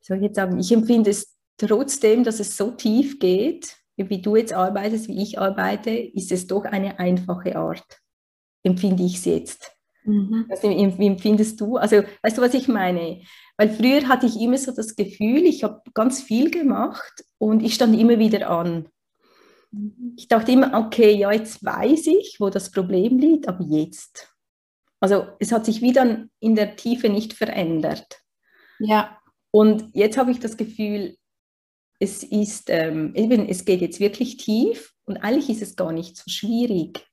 soll 0.01 0.17
ich 0.17 0.23
jetzt 0.23 0.35
sagen, 0.35 0.59
ich 0.59 0.71
empfinde 0.71 1.11
es 1.11 1.37
trotzdem, 1.57 2.23
dass 2.23 2.39
es 2.39 2.57
so 2.57 2.71
tief 2.71 3.19
geht, 3.19 3.77
wie 3.97 4.21
du 4.21 4.35
jetzt 4.35 4.51
arbeitest, 4.51 5.07
wie 5.07 5.21
ich 5.21 5.39
arbeite, 5.39 5.91
ist 5.91 6.31
es 6.31 6.47
doch 6.47 6.65
eine 6.65 6.99
einfache 6.99 7.55
Art, 7.55 8.01
empfinde 8.63 9.03
ich 9.03 9.17
es 9.17 9.25
jetzt. 9.25 9.71
Mhm. 10.03 10.47
Also, 10.49 10.69
wie 10.69 11.07
empfindest 11.07 11.61
du? 11.61 11.77
Also, 11.77 12.03
weißt 12.23 12.37
du, 12.37 12.41
was 12.41 12.53
ich 12.53 12.67
meine? 12.67 13.21
Weil 13.57 13.69
früher 13.69 14.07
hatte 14.07 14.25
ich 14.25 14.39
immer 14.39 14.57
so 14.57 14.71
das 14.73 14.95
Gefühl, 14.95 15.43
ich 15.43 15.63
habe 15.63 15.81
ganz 15.93 16.21
viel 16.21 16.51
gemacht 16.51 17.23
und 17.37 17.63
ich 17.63 17.75
stand 17.75 17.97
immer 17.97 18.19
wieder 18.19 18.49
an. 18.49 18.89
Mhm. 19.71 20.13
Ich 20.17 20.27
dachte 20.27 20.51
immer, 20.51 20.73
okay, 20.77 21.15
ja, 21.15 21.31
jetzt 21.31 21.63
weiß 21.63 22.07
ich, 22.07 22.37
wo 22.39 22.49
das 22.49 22.69
Problem 22.69 23.17
liegt, 23.17 23.47
aber 23.47 23.63
jetzt. 23.63 24.34
Also 24.99 25.27
es 25.39 25.51
hat 25.51 25.65
sich 25.65 25.81
wieder 25.81 26.25
in 26.39 26.55
der 26.55 26.75
Tiefe 26.75 27.09
nicht 27.09 27.33
verändert. 27.33 28.21
Ja. 28.79 29.19
Und 29.51 29.89
jetzt 29.93 30.17
habe 30.17 30.31
ich 30.31 30.39
das 30.39 30.57
Gefühl, 30.57 31.17
es 31.99 32.23
ist 32.23 32.69
ähm, 32.69 33.13
eben, 33.15 33.47
es 33.47 33.65
geht 33.65 33.81
jetzt 33.81 33.99
wirklich 33.99 34.37
tief 34.37 34.93
und 35.05 35.17
eigentlich 35.17 35.49
ist 35.49 35.61
es 35.61 35.75
gar 35.75 35.91
nicht 35.91 36.17
so 36.17 36.23
schwierig. 36.27 37.05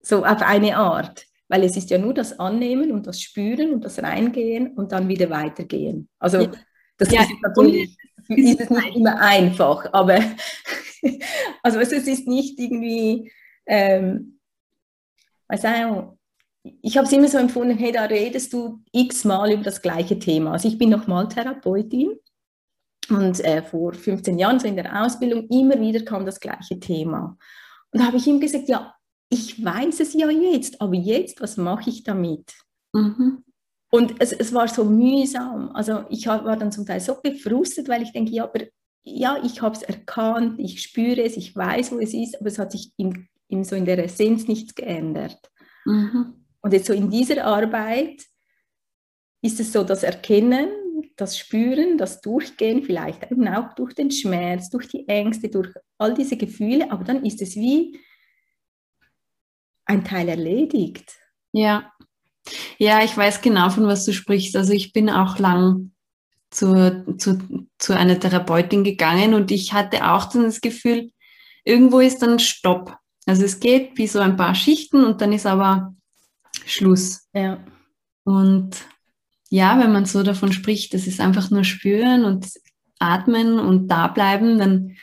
So 0.00 0.24
auf 0.24 0.42
eine 0.42 0.76
Art. 0.76 1.26
Weil 1.48 1.64
es 1.64 1.76
ist 1.76 1.90
ja 1.90 1.98
nur 1.98 2.14
das 2.14 2.38
Annehmen 2.38 2.92
und 2.92 3.08
das 3.08 3.20
Spüren 3.20 3.72
und 3.72 3.84
das 3.84 4.00
Reingehen 4.00 4.74
und 4.74 4.92
dann 4.92 5.08
wieder 5.08 5.30
weitergehen. 5.30 6.08
Also 6.20 6.42
ja. 6.42 6.52
das 6.96 7.10
ja. 7.10 7.22
ist 7.22 7.30
natürlich 7.42 7.96
ist 8.28 8.60
es 8.60 8.70
nicht 8.70 8.96
immer 8.96 9.20
einfach, 9.20 9.92
aber 9.92 10.20
also 11.62 11.80
es 11.80 11.92
ist 11.92 12.28
nicht 12.28 12.58
irgendwie, 12.58 13.32
ähm, 13.66 14.38
weiß 15.48 15.64
auch, 15.64 16.16
ich 16.62 16.96
habe 16.96 17.06
es 17.06 17.12
immer 17.12 17.28
so 17.28 17.38
empfunden, 17.38 17.76
hey, 17.78 17.92
da 17.92 18.04
redest 18.04 18.52
du 18.52 18.82
x-mal 18.92 19.52
über 19.52 19.62
das 19.62 19.80
gleiche 19.80 20.18
Thema. 20.18 20.52
Also 20.52 20.68
ich 20.68 20.78
bin 20.78 20.90
nochmal 20.90 21.28
Therapeutin 21.28 22.18
und 23.08 23.40
äh, 23.40 23.62
vor 23.62 23.94
15 23.94 24.38
Jahren 24.38 24.60
so 24.60 24.68
in 24.68 24.76
der 24.76 25.02
Ausbildung 25.02 25.48
immer 25.48 25.80
wieder 25.80 26.00
kam 26.04 26.26
das 26.26 26.38
gleiche 26.38 26.78
Thema. 26.78 27.36
Und 27.92 28.00
da 28.00 28.06
habe 28.06 28.18
ich 28.18 28.26
ihm 28.26 28.40
gesagt, 28.40 28.68
ja, 28.68 28.94
ich 29.30 29.64
weiß 29.64 30.00
es 30.00 30.12
ja 30.12 30.28
jetzt, 30.28 30.80
aber 30.80 30.94
jetzt, 30.94 31.40
was 31.40 31.56
mache 31.56 31.88
ich 31.88 32.04
damit? 32.04 32.52
Mhm. 32.92 33.44
Und 33.90 34.14
es, 34.20 34.32
es 34.32 34.52
war 34.52 34.68
so 34.68 34.84
mühsam. 34.84 35.70
Also 35.72 36.04
ich 36.10 36.26
war 36.26 36.56
dann 36.56 36.72
zum 36.72 36.86
Teil 36.86 37.00
so 37.00 37.16
gefrustet, 37.22 37.88
weil 37.88 38.02
ich 38.02 38.12
denke, 38.12 38.32
ja, 38.32 38.44
aber 38.44 38.60
ja, 39.02 39.38
ich 39.42 39.62
habe 39.62 39.74
es 39.74 39.82
erkannt, 39.82 40.58
ich 40.58 40.82
spüre 40.82 41.22
es, 41.22 41.36
ich 41.36 41.56
weiß, 41.56 41.90
wo 41.92 41.98
es 41.98 42.12
ist, 42.12 42.38
aber 42.38 42.48
es 42.48 42.58
hat 42.58 42.70
sich 42.70 42.92
in, 42.96 43.28
in 43.48 43.64
so 43.64 43.74
in 43.74 43.86
der 43.86 44.04
Essenz 44.04 44.46
nichts 44.46 44.74
geändert. 44.74 45.38
Mhm. 45.86 46.39
Und 46.62 46.72
jetzt 46.72 46.86
so 46.86 46.92
in 46.92 47.10
dieser 47.10 47.44
Arbeit 47.44 48.22
ist 49.42 49.60
es 49.60 49.72
so 49.72 49.82
das 49.82 50.02
Erkennen, 50.02 50.68
das 51.16 51.38
Spüren, 51.38 51.98
das 51.98 52.20
Durchgehen, 52.20 52.82
vielleicht 52.82 53.30
eben 53.30 53.48
auch 53.48 53.74
durch 53.74 53.94
den 53.94 54.10
Schmerz, 54.10 54.70
durch 54.70 54.88
die 54.88 55.08
Ängste, 55.08 55.48
durch 55.48 55.68
all 55.98 56.14
diese 56.14 56.36
Gefühle, 56.36 56.90
aber 56.90 57.04
dann 57.04 57.24
ist 57.24 57.40
es 57.42 57.56
wie 57.56 57.98
ein 59.86 60.04
Teil 60.04 60.28
erledigt. 60.28 61.16
Ja. 61.52 61.92
Ja, 62.78 63.02
ich 63.04 63.16
weiß 63.16 63.42
genau, 63.42 63.68
von 63.70 63.86
was 63.86 64.04
du 64.04 64.12
sprichst. 64.12 64.56
Also 64.56 64.72
ich 64.72 64.92
bin 64.92 65.10
auch 65.10 65.38
lang 65.38 65.92
zu, 66.50 67.16
zu, 67.18 67.38
zu 67.78 67.96
einer 67.96 68.18
Therapeutin 68.18 68.82
gegangen 68.82 69.34
und 69.34 69.50
ich 69.50 69.72
hatte 69.72 70.10
auch 70.10 70.26
dann 70.26 70.44
das 70.44 70.60
Gefühl, 70.60 71.10
irgendwo 71.64 72.00
ist 72.00 72.20
dann 72.20 72.38
Stopp. 72.38 72.96
Also 73.26 73.44
es 73.44 73.60
geht 73.60 73.98
wie 73.98 74.06
so 74.06 74.18
ein 74.20 74.36
paar 74.36 74.54
Schichten 74.54 75.04
und 75.04 75.20
dann 75.20 75.32
ist 75.32 75.46
aber 75.46 75.94
Schluss. 76.66 77.28
Ja. 77.34 77.58
Und 78.24 78.76
ja, 79.50 79.78
wenn 79.80 79.92
man 79.92 80.04
so 80.06 80.22
davon 80.22 80.52
spricht, 80.52 80.94
das 80.94 81.06
ist 81.06 81.20
einfach 81.20 81.50
nur 81.50 81.64
spüren 81.64 82.24
und 82.24 82.46
atmen 82.98 83.58
und 83.58 83.88
da 83.88 84.06
bleiben, 84.06 84.58
dann, 84.58 84.96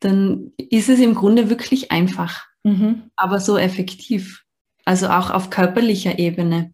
dann 0.00 0.52
ist 0.56 0.88
es 0.88 0.98
im 0.98 1.14
Grunde 1.14 1.50
wirklich 1.50 1.92
einfach, 1.92 2.44
mhm. 2.64 3.10
aber 3.14 3.40
so 3.40 3.56
effektiv. 3.56 4.42
Also 4.84 5.08
auch 5.08 5.30
auf 5.30 5.50
körperlicher 5.50 6.18
Ebene. 6.18 6.72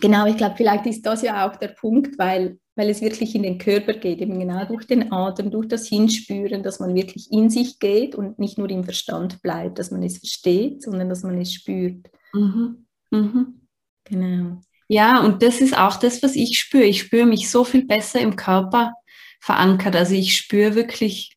Genau, 0.00 0.26
ich 0.26 0.36
glaube, 0.36 0.54
vielleicht 0.56 0.86
ist 0.86 1.04
das 1.04 1.22
ja 1.22 1.46
auch 1.48 1.56
der 1.56 1.68
Punkt, 1.68 2.18
weil, 2.18 2.58
weil 2.76 2.88
es 2.88 3.02
wirklich 3.02 3.34
in 3.34 3.42
den 3.42 3.58
Körper 3.58 3.94
geht, 3.94 4.20
eben 4.20 4.38
genau 4.38 4.64
durch 4.64 4.86
den 4.86 5.12
Atem, 5.12 5.50
durch 5.50 5.68
das 5.68 5.86
Hinspüren, 5.86 6.62
dass 6.62 6.80
man 6.80 6.94
wirklich 6.94 7.30
in 7.30 7.50
sich 7.50 7.78
geht 7.78 8.14
und 8.14 8.38
nicht 8.38 8.56
nur 8.56 8.70
im 8.70 8.84
Verstand 8.84 9.42
bleibt, 9.42 9.78
dass 9.78 9.90
man 9.90 10.02
es 10.02 10.18
versteht, 10.18 10.82
sondern 10.82 11.08
dass 11.08 11.22
man 11.22 11.38
es 11.38 11.52
spürt. 11.52 12.10
Mhm. 12.32 12.86
Mhm. 13.10 13.60
Genau. 14.04 14.60
Ja, 14.88 15.20
und 15.20 15.42
das 15.42 15.60
ist 15.60 15.76
auch 15.76 15.96
das, 15.96 16.22
was 16.22 16.34
ich 16.34 16.58
spüre. 16.58 16.84
Ich 16.84 17.00
spüre 17.00 17.26
mich 17.26 17.48
so 17.48 17.64
viel 17.64 17.86
besser 17.86 18.20
im 18.20 18.34
Körper 18.34 18.94
verankert. 19.40 19.94
Also 19.94 20.14
ich 20.14 20.36
spüre 20.36 20.74
wirklich 20.74 21.36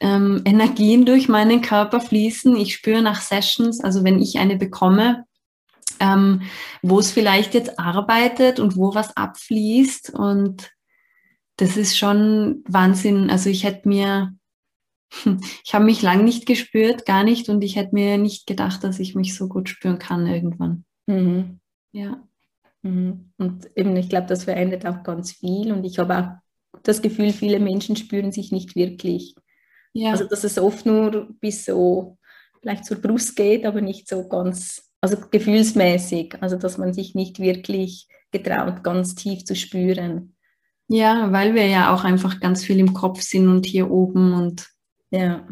ähm, 0.00 0.40
Energien 0.46 1.04
durch 1.04 1.28
meinen 1.28 1.60
Körper 1.60 2.00
fließen. 2.00 2.56
Ich 2.56 2.74
spüre 2.74 3.02
nach 3.02 3.20
Sessions, 3.20 3.80
also 3.80 4.02
wenn 4.02 4.20
ich 4.20 4.38
eine 4.38 4.56
bekomme, 4.56 5.24
ähm, 6.00 6.42
wo 6.82 6.98
es 6.98 7.12
vielleicht 7.12 7.52
jetzt 7.52 7.78
arbeitet 7.78 8.60
und 8.60 8.76
wo 8.76 8.94
was 8.94 9.14
abfließt. 9.16 10.10
Und 10.10 10.70
das 11.56 11.76
ist 11.76 11.98
schon 11.98 12.64
Wahnsinn. 12.66 13.30
Also 13.30 13.50
ich 13.50 13.64
hätte 13.64 13.86
mir 13.86 14.34
ich 15.64 15.74
habe 15.74 15.84
mich 15.84 16.02
lang 16.02 16.24
nicht 16.24 16.46
gespürt, 16.46 17.06
gar 17.06 17.24
nicht, 17.24 17.48
und 17.48 17.62
ich 17.62 17.76
hätte 17.76 17.94
mir 17.94 18.18
nicht 18.18 18.46
gedacht, 18.46 18.84
dass 18.84 18.98
ich 18.98 19.14
mich 19.14 19.34
so 19.34 19.48
gut 19.48 19.68
spüren 19.68 19.98
kann 19.98 20.26
irgendwann. 20.26 20.84
Mhm. 21.06 21.60
Ja. 21.92 22.22
Mhm. 22.82 23.32
Und 23.36 23.68
eben, 23.76 23.96
ich 23.96 24.08
glaube, 24.08 24.26
das 24.26 24.44
verändert 24.44 24.86
auch 24.86 25.02
ganz 25.02 25.32
viel. 25.32 25.72
Und 25.72 25.84
ich 25.84 25.98
habe 25.98 26.18
auch 26.18 26.80
das 26.82 27.02
Gefühl, 27.02 27.32
viele 27.32 27.60
Menschen 27.60 27.96
spüren 27.96 28.32
sich 28.32 28.52
nicht 28.52 28.76
wirklich. 28.76 29.34
Ja. 29.92 30.12
Also, 30.12 30.24
dass 30.24 30.44
es 30.44 30.58
oft 30.58 30.86
nur 30.86 31.28
bis 31.40 31.64
so 31.64 32.16
vielleicht 32.60 32.84
zur 32.84 32.98
Brust 32.98 33.36
geht, 33.36 33.66
aber 33.66 33.80
nicht 33.80 34.08
so 34.08 34.28
ganz, 34.28 34.90
also 35.00 35.16
gefühlsmäßig. 35.30 36.36
Also, 36.40 36.56
dass 36.56 36.78
man 36.78 36.92
sich 36.92 37.14
nicht 37.14 37.40
wirklich 37.40 38.06
getraut, 38.30 38.84
ganz 38.84 39.14
tief 39.14 39.44
zu 39.44 39.56
spüren. 39.56 40.36
Ja, 40.88 41.30
weil 41.32 41.54
wir 41.54 41.66
ja 41.66 41.94
auch 41.94 42.04
einfach 42.04 42.40
ganz 42.40 42.64
viel 42.64 42.78
im 42.78 42.94
Kopf 42.94 43.20
sind 43.20 43.48
und 43.48 43.66
hier 43.66 43.90
oben 43.90 44.32
und 44.32 44.68
ja. 45.10 45.46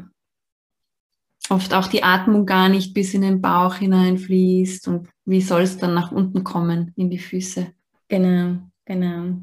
Oft 1.50 1.72
auch 1.72 1.86
die 1.86 2.02
Atmung 2.02 2.44
gar 2.44 2.68
nicht 2.68 2.92
bis 2.92 3.14
in 3.14 3.22
den 3.22 3.40
Bauch 3.40 3.76
hineinfließt 3.76 4.88
und 4.88 5.08
wie 5.24 5.40
soll 5.40 5.62
es 5.62 5.78
dann 5.78 5.94
nach 5.94 6.12
unten 6.12 6.44
kommen 6.44 6.92
in 6.96 7.08
die 7.08 7.18
Füße? 7.18 7.72
Genau, 8.08 8.58
genau. 8.84 9.38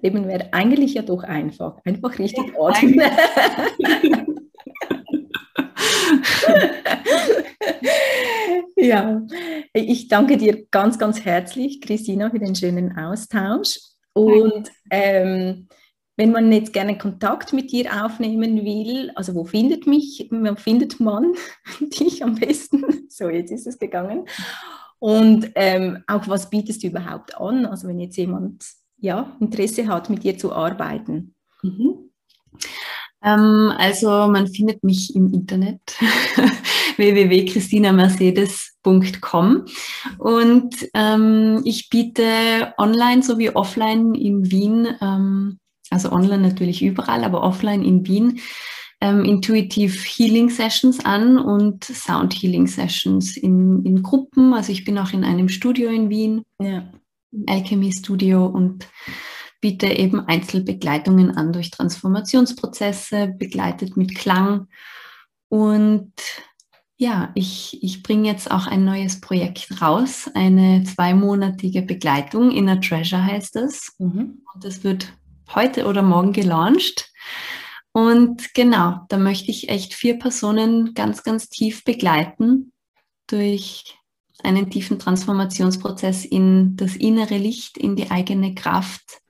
Eben 0.00 0.26
wäre 0.26 0.52
eigentlich 0.52 0.94
ja 0.94 1.02
doch 1.02 1.22
einfach. 1.24 1.78
Einfach 1.84 2.18
richtig 2.18 2.46
ja, 2.46 2.54
atmen. 2.60 3.00
ja, 8.76 9.22
ich 9.72 10.08
danke 10.08 10.36
dir 10.36 10.66
ganz, 10.70 10.98
ganz 10.98 11.24
herzlich, 11.24 11.80
Christina, 11.80 12.30
für 12.30 12.38
den 12.38 12.54
schönen 12.54 12.96
Austausch. 12.96 13.78
Und 14.14 14.70
ähm, 14.90 15.68
wenn 16.18 16.32
man 16.32 16.52
jetzt 16.52 16.72
gerne 16.72 16.98
Kontakt 16.98 17.52
mit 17.52 17.70
dir 17.70 18.04
aufnehmen 18.04 18.64
will, 18.64 19.12
also 19.14 19.36
wo 19.36 19.44
findet 19.44 19.86
mich, 19.86 20.26
wo 20.30 20.56
findet 20.56 20.98
man 20.98 21.34
dich 21.80 22.22
am 22.22 22.34
besten? 22.34 22.84
So, 23.10 23.30
jetzt 23.30 23.50
ist 23.50 23.66
es 23.66 23.78
gegangen. 23.80 24.26
Und 25.00 25.50
ähm, 25.56 26.04
auch 26.06 26.28
was 26.28 26.50
bietest 26.50 26.84
du 26.84 26.88
überhaupt 26.88 27.40
an? 27.40 27.64
Also 27.66 27.88
wenn 27.88 27.98
jetzt 27.98 28.16
jemand 28.16 28.64
ja, 28.98 29.36
Interesse 29.40 29.88
hat, 29.88 30.08
mit 30.08 30.22
dir 30.22 30.38
zu 30.38 30.52
arbeiten. 30.52 31.34
Mhm. 31.62 32.10
Ähm, 33.22 33.72
also 33.76 34.28
man 34.28 34.46
findet 34.46 34.84
mich 34.84 35.16
im 35.16 35.34
Internet 35.34 35.80
www.christinamercedes.com 36.96 39.64
und 40.18 40.76
ähm, 40.94 41.60
ich 41.64 41.88
biete 41.88 42.72
online 42.78 43.24
sowie 43.24 43.50
offline 43.50 44.14
in 44.14 44.48
Wien 44.50 44.88
ähm, 45.00 45.58
also 45.90 46.12
online 46.12 46.42
natürlich 46.42 46.82
überall, 46.82 47.24
aber 47.24 47.42
offline 47.42 47.82
in 47.82 48.06
Wien, 48.06 48.40
ähm, 49.00 49.24
Intuitive 49.24 49.96
Healing 49.96 50.50
Sessions 50.50 51.04
an 51.04 51.38
und 51.38 51.84
Sound 51.84 52.34
Healing 52.34 52.66
Sessions 52.66 53.36
in, 53.36 53.84
in 53.84 54.02
Gruppen. 54.02 54.52
Also 54.54 54.72
ich 54.72 54.84
bin 54.84 54.98
auch 54.98 55.12
in 55.12 55.24
einem 55.24 55.48
Studio 55.48 55.90
in 55.90 56.10
Wien, 56.10 56.42
ja. 56.60 56.90
Alchemy 57.46 57.92
Studio 57.92 58.46
und 58.46 58.88
biete 59.60 59.86
eben 59.86 60.20
Einzelbegleitungen 60.20 61.36
an 61.36 61.52
durch 61.52 61.70
Transformationsprozesse, 61.70 63.34
begleitet 63.38 63.96
mit 63.96 64.14
Klang. 64.14 64.68
Und 65.48 66.12
ja, 66.96 67.30
ich, 67.34 67.78
ich 67.82 68.02
bringe 68.02 68.28
jetzt 68.28 68.50
auch 68.50 68.66
ein 68.66 68.84
neues 68.84 69.20
Projekt 69.20 69.80
raus, 69.80 70.28
eine 70.34 70.82
zweimonatige 70.84 71.82
Begleitung. 71.82 72.50
Inner 72.50 72.80
Treasure 72.80 73.24
heißt 73.24 73.56
es. 73.56 73.94
Mhm. 73.98 74.42
Und 74.52 74.64
das 74.64 74.82
wird 74.82 75.12
heute 75.54 75.86
oder 75.86 76.02
morgen 76.02 76.32
gelauncht. 76.32 77.10
Und 77.92 78.54
genau, 78.54 79.00
da 79.08 79.18
möchte 79.18 79.50
ich 79.50 79.68
echt 79.68 79.94
vier 79.94 80.18
Personen 80.18 80.94
ganz, 80.94 81.22
ganz 81.22 81.48
tief 81.48 81.84
begleiten 81.84 82.72
durch 83.26 83.98
einen 84.42 84.70
tiefen 84.70 84.98
Transformationsprozess 84.98 86.24
in 86.24 86.76
das 86.76 86.94
innere 86.94 87.38
Licht, 87.38 87.76
in 87.76 87.96
die 87.96 88.10
eigene 88.10 88.54
Kraft 88.54 89.20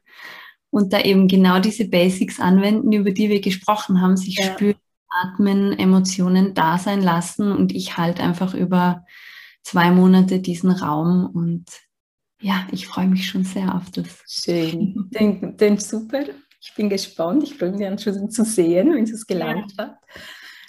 und 0.70 0.92
da 0.92 1.00
eben 1.00 1.28
genau 1.28 1.60
diese 1.60 1.88
Basics 1.88 2.40
anwenden, 2.40 2.92
über 2.92 3.10
die 3.10 3.30
wir 3.30 3.40
gesprochen 3.40 4.00
haben, 4.00 4.16
sich 4.16 4.36
ja. 4.36 4.52
spüren, 4.52 4.76
atmen, 5.08 5.78
Emotionen 5.78 6.54
da 6.54 6.78
sein 6.78 7.00
lassen 7.00 7.52
und 7.52 7.72
ich 7.72 7.96
halt 7.96 8.20
einfach 8.20 8.54
über 8.54 9.04
zwei 9.62 9.90
Monate 9.90 10.40
diesen 10.40 10.70
Raum 10.70 11.26
und 11.32 11.64
ja, 12.40 12.66
ich 12.70 12.86
freue 12.86 13.08
mich 13.08 13.26
schon 13.26 13.44
sehr 13.44 13.74
auf 13.74 13.90
das. 13.90 14.22
Schön. 14.26 15.08
Den, 15.10 15.56
den 15.56 15.78
super. 15.78 16.24
Ich 16.60 16.74
bin 16.74 16.88
gespannt. 16.88 17.44
Ich 17.44 17.54
freue 17.54 17.72
mich 17.72 17.80
dann 17.80 17.98
schon 17.98 18.30
zu 18.30 18.44
sehen, 18.44 18.94
wenn 18.94 19.04
es 19.04 19.26
gelangt 19.26 19.72
ja. 19.76 19.84
hat. 19.84 19.98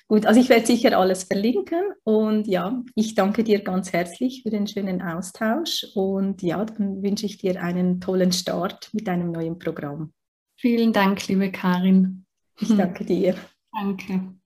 Gut, 0.08 0.26
also 0.26 0.40
ich 0.40 0.50
werde 0.50 0.66
sicher 0.66 0.98
alles 0.98 1.26
verlinken 1.26 1.84
und 2.04 2.48
ja, 2.48 2.82
ich 2.96 3.14
danke 3.14 3.44
dir 3.44 3.60
ganz 3.62 3.94
herzlich 3.94 4.42
für 4.42 4.50
den 4.50 4.66
schönen 4.66 5.04
Austausch 5.04 5.86
und 5.94 6.42
ja, 6.42 6.66
dann 6.66 7.04
wünsche 7.04 7.28
ich 7.28 7.38
dir 7.38 7.62
einen 7.62 8.02
tollen 8.02 8.32
Start 8.32 8.90
mit 8.92 9.08
deinem 9.08 9.32
neuen 9.32 9.60
Programm. 9.60 10.12
Vielen 10.56 10.94
Dank, 10.94 11.28
liebe 11.28 11.52
Karin. 11.52 12.26
Ich 12.60 12.76
danke 12.76 13.06
dir. 13.06 13.36
Danke. 13.72 14.38